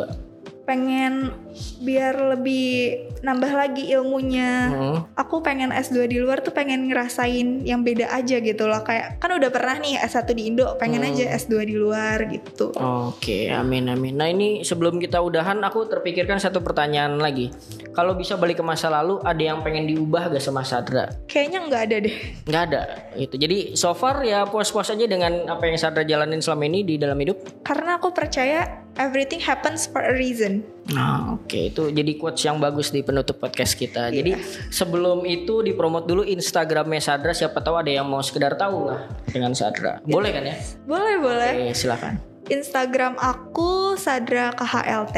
Pengen 0.72 1.36
biar 1.84 2.16
lebih 2.32 2.96
nambah 3.28 3.52
lagi 3.52 3.92
ilmunya. 3.92 4.72
Hmm. 4.72 4.98
Aku 5.20 5.44
pengen 5.44 5.76
S2 5.76 6.08
di 6.08 6.18
luar 6.24 6.40
tuh 6.40 6.56
pengen 6.56 6.88
ngerasain 6.88 7.68
yang 7.68 7.84
beda 7.84 8.08
aja 8.08 8.40
gitu 8.40 8.72
loh. 8.72 8.80
Kayak 8.88 9.20
kan 9.20 9.36
udah 9.36 9.52
pernah 9.52 9.76
nih 9.84 10.00
S1 10.00 10.32
di 10.32 10.48
Indo, 10.48 10.80
pengen 10.80 11.04
aja 11.04 11.28
S2 11.36 11.68
di 11.68 11.76
luar 11.76 12.24
gitu. 12.32 12.72
Oke, 12.80 13.52
amin 13.52 13.92
amin. 13.92 14.16
Nah 14.16 14.32
ini 14.32 14.64
sebelum 14.64 14.96
kita 14.96 15.20
udahan, 15.20 15.60
aku 15.60 15.92
terpikirkan 15.92 16.40
satu 16.40 16.64
pertanyaan 16.64 17.20
lagi. 17.20 17.52
Kalau 17.92 18.16
bisa 18.16 18.40
balik 18.40 18.64
ke 18.64 18.66
masa 18.66 18.88
lalu, 18.88 19.20
ada 19.28 19.44
yang 19.44 19.60
pengen 19.68 19.84
diubah 19.92 20.32
gak 20.32 20.40
sama 20.40 20.64
Sadra? 20.64 21.12
Kayaknya 21.28 21.60
nggak 21.68 21.82
ada 21.92 21.98
deh. 22.00 22.18
Nggak 22.48 22.64
ada. 22.72 22.82
Itu. 23.20 23.36
Jadi 23.36 23.76
so 23.76 23.92
far 23.92 24.24
ya 24.24 24.48
puas-puas 24.48 24.88
aja 24.88 25.04
dengan 25.04 25.52
apa 25.52 25.68
yang 25.68 25.76
Sadra 25.76 26.08
jalanin 26.08 26.40
selama 26.40 26.72
ini 26.72 26.88
di 26.88 26.96
dalam 26.96 27.20
hidup. 27.20 27.62
Karena 27.68 28.00
aku 28.00 28.16
percaya 28.16 28.88
everything 28.96 29.44
happens 29.44 29.88
for 29.88 30.00
a 30.00 30.16
reason. 30.16 30.61
Nah, 30.92 31.38
oke 31.38 31.72
itu 31.72 31.94
jadi 31.94 32.12
quotes 32.18 32.44
yang 32.44 32.58
bagus 32.58 32.90
di 32.90 33.06
penutup 33.06 33.38
podcast 33.38 33.78
kita. 33.78 34.10
Jadi 34.10 34.36
sebelum 34.74 35.24
itu 35.30 35.62
dipromot 35.62 36.10
dulu 36.10 36.26
Instagramnya 36.26 37.00
Sadra. 37.00 37.32
Siapa 37.32 37.62
tahu 37.62 37.80
ada 37.80 37.92
yang 37.94 38.10
mau 38.10 38.20
sekedar 38.20 38.58
tahu 38.58 38.90
lah 38.90 39.06
dengan 39.30 39.54
Sadra. 39.54 40.02
Boleh 40.04 40.32
kan 40.34 40.44
ya? 40.44 40.56
Boleh, 40.90 41.16
boleh. 41.22 41.52
Oke, 41.70 41.78
silakan. 41.78 42.18
Instagram 42.50 43.16
aku 43.22 43.96
Sadra 43.96 44.52
KHLT. 44.58 45.18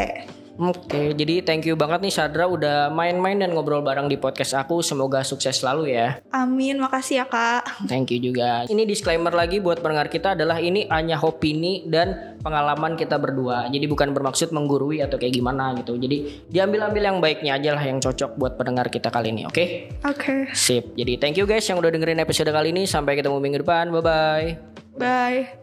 Oke, 0.54 1.18
jadi 1.18 1.42
thank 1.42 1.66
you 1.66 1.74
banget 1.74 2.06
nih 2.06 2.14
Sadra 2.14 2.46
udah 2.46 2.94
main-main 2.94 3.42
dan 3.42 3.58
ngobrol 3.58 3.82
bareng 3.82 4.06
di 4.06 4.22
podcast 4.22 4.54
aku. 4.54 4.86
Semoga 4.86 5.26
sukses 5.26 5.58
selalu 5.58 5.98
ya. 5.98 6.22
Amin, 6.30 6.78
makasih 6.78 7.22
ya 7.22 7.26
kak. 7.26 7.90
Thank 7.90 8.14
you 8.14 8.22
juga. 8.22 8.70
Ini 8.70 8.86
disclaimer 8.86 9.34
lagi 9.34 9.58
buat 9.58 9.82
pendengar 9.82 10.14
kita 10.14 10.38
adalah 10.38 10.62
ini 10.62 10.86
hanya 10.94 11.18
opini 11.26 11.90
dan 11.90 12.38
pengalaman 12.46 12.94
kita 12.94 13.18
berdua. 13.18 13.66
Jadi 13.74 13.86
bukan 13.90 14.14
bermaksud 14.14 14.54
menggurui 14.54 15.02
atau 15.02 15.18
kayak 15.18 15.34
gimana 15.34 15.74
gitu. 15.82 15.98
Jadi 15.98 16.46
diambil-ambil 16.54 17.02
yang 17.02 17.18
baiknya 17.18 17.58
aja 17.58 17.70
lah 17.74 17.84
yang 17.90 17.98
cocok 17.98 18.38
buat 18.38 18.54
pendengar 18.54 18.94
kita 18.94 19.10
kali 19.10 19.34
ini, 19.34 19.50
oke? 19.50 19.66
Oke, 20.06 20.54
Sip. 20.54 20.94
Jadi 20.94 21.18
thank 21.18 21.36
you 21.42 21.50
guys 21.50 21.66
yang 21.66 21.82
udah 21.82 21.90
dengerin 21.90 22.22
episode 22.22 22.54
kali 22.54 22.70
ini. 22.70 22.86
Sampai 22.86 23.18
ketemu 23.18 23.42
minggu 23.42 23.66
depan. 23.66 23.90
Bye-bye. 23.90 24.48
bye. 25.02 25.63